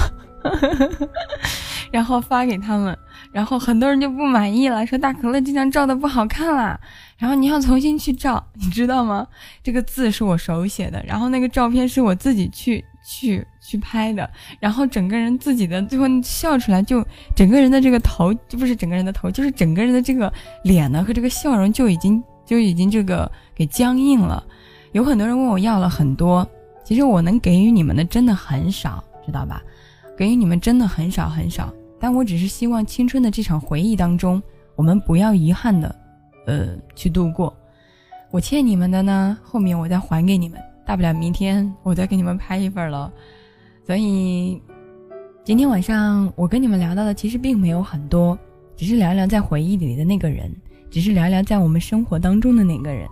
[1.92, 2.98] 然后发给他们，
[3.32, 6.80] 然后很多人就不满意了，说大可乐这张照的不好看啦，
[7.18, 9.28] 然后你要重新去照，你知道吗？
[9.64, 14.30] 这个字是我手写的，然后那个照片是我自己去去去拍的，
[14.60, 20.32] 然后整个人自己的最后笑出来，就整个人的这个头，就不是整个人的头，就是整个人的这个
[20.64, 24.44] 脸呢和这个笑容就已经就已经这个给僵硬了。
[24.94, 26.48] 有很多人问我要了很多，
[26.84, 29.62] 其实我能给予你们的真的很少，知道吧？
[30.18, 34.42] 给予你们真的很少很少，但我只是希望青春的这场回忆当中，
[34.76, 35.96] 我们不要遗憾的，
[36.48, 37.56] 呃，去度过。
[38.32, 43.14] 我欠你们的呢，后面我再还给你们，大不了明天我再给你们拍一份了。
[43.86, 44.60] 所以，
[45.44, 48.38] 今天晚上我跟你们聊到的其实并没有很多，
[48.76, 50.52] 只是聊聊在回忆里的那个人，
[50.90, 53.08] 只是聊聊在我们生活当中的那个人。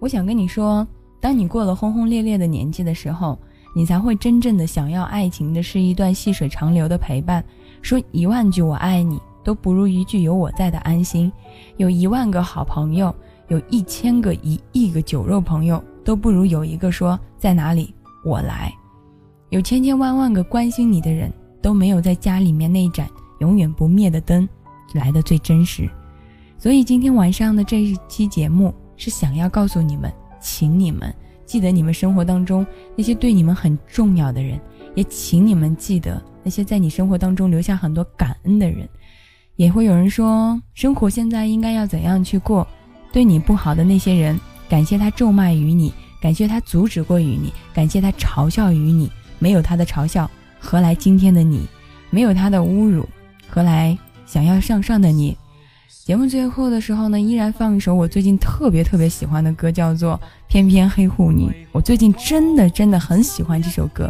[0.00, 0.88] 我想跟你说，
[1.20, 3.38] 当你过了轰轰烈烈的年纪的时候。
[3.76, 7.44] 你才会真正的想要爱情的是一段细水长流的陪伴。
[7.82, 11.30] 说一万句我爱你都不如一句有我在的安心。
[11.76, 13.14] 有一万个好朋友，
[13.48, 18.72] 有一千个一亿个酒肉朋友，都不如有一个说在哪里我来。
[19.50, 23.06] 有千千万万个关心你的人，都没有在家里面那盏
[23.40, 24.48] 永远不灭的灯
[24.94, 25.86] 来的最真实。
[26.56, 30.10] 所以今天晚上的这一期节目是想要告诉你们，
[30.40, 31.14] 请你们。
[31.46, 32.66] 记得你们生活当中
[32.96, 34.60] 那些对你们很重要的人，
[34.94, 38.86] 也请你们记得那些在你生活当中留下很多感恩的人。
[39.54, 42.66] 也会有人说，生活现在应该要怎样去过？
[43.10, 44.38] 对你不好的那些人，
[44.68, 49.10] 感谢他咒骂于你，感谢他阻止过于你，感谢他嘲笑于你。
[49.38, 51.66] 没有他的嘲笑，何来今天的你？
[52.10, 53.08] 没有他的侮辱，
[53.48, 55.34] 何来想要向上的你？
[56.06, 60.14] 节目最后的时候呢，依然放一首我最近特别特别喜欢的歌，叫做
[60.46, 61.48] 《偏偏黑护你》。
[61.72, 64.08] 我最近真的真的很喜欢这首歌。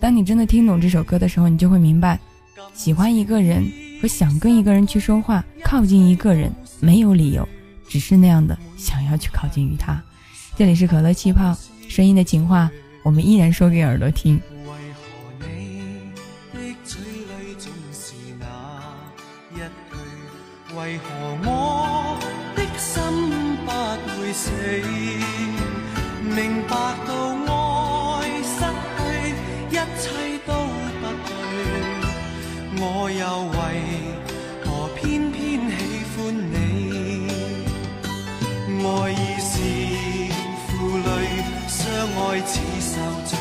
[0.00, 2.18] 当你真的听懂这首歌的时候，你就会明白，
[2.74, 3.64] 喜欢一个人
[4.00, 7.48] 和想跟一个人去说话、靠近一个人，没有理由，
[7.86, 10.02] 只是那样的想要去靠近于他。
[10.56, 11.56] 这里是可乐气泡，
[11.88, 12.68] 声音的情话，
[13.04, 14.40] 我们依然说给耳朵听。
[20.82, 21.04] 为何
[21.44, 22.18] 我
[22.56, 22.92] 的心
[23.64, 23.70] 不
[24.18, 24.50] 会死？
[26.24, 26.74] 明白
[27.06, 27.10] 到
[27.46, 27.54] 爱
[28.42, 28.58] 失
[28.96, 28.98] 去，
[29.70, 30.04] 一切
[30.44, 30.50] 都
[30.98, 31.30] 不对，
[32.80, 33.22] 我又
[33.54, 33.56] 为
[34.64, 34.66] 何
[34.96, 35.38] 偏偏
[35.70, 35.78] 喜
[36.16, 36.18] 欢
[36.50, 36.56] 你？
[38.82, 39.54] 爱已是
[40.66, 40.68] 负
[40.98, 41.08] 累，
[41.68, 41.78] 相
[42.18, 42.52] 爱似
[42.90, 42.92] 受
[43.30, 43.32] 罪，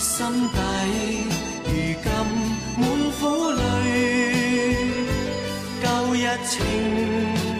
[0.00, 0.10] 心
[0.48, 0.58] 底
[6.46, 6.52] 情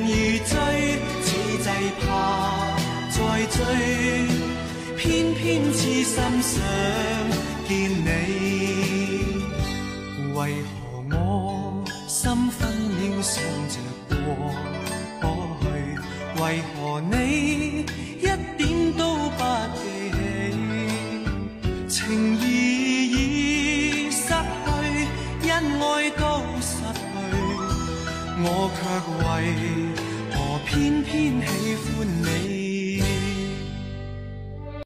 [0.02, 0.10] 如
[0.44, 0.52] 醉，
[1.22, 1.26] 此
[1.58, 1.66] 际
[2.00, 2.06] 怕
[3.10, 3.16] 再
[3.46, 3.58] 追，
[4.96, 6.52] 偏偏痴心想
[7.68, 8.06] 见你。
[10.34, 10.76] 为何
[11.10, 11.16] 我
[12.06, 12.16] 心
[12.50, 12.58] 分
[12.98, 13.34] 秒想
[13.68, 13.76] 着
[14.08, 14.14] 过
[15.60, 15.64] 去？
[16.40, 16.42] 为
[16.74, 17.14] 何你
[28.74, 28.80] 却
[29.24, 29.24] 为
[30.32, 32.47] 何偏偏喜欢你？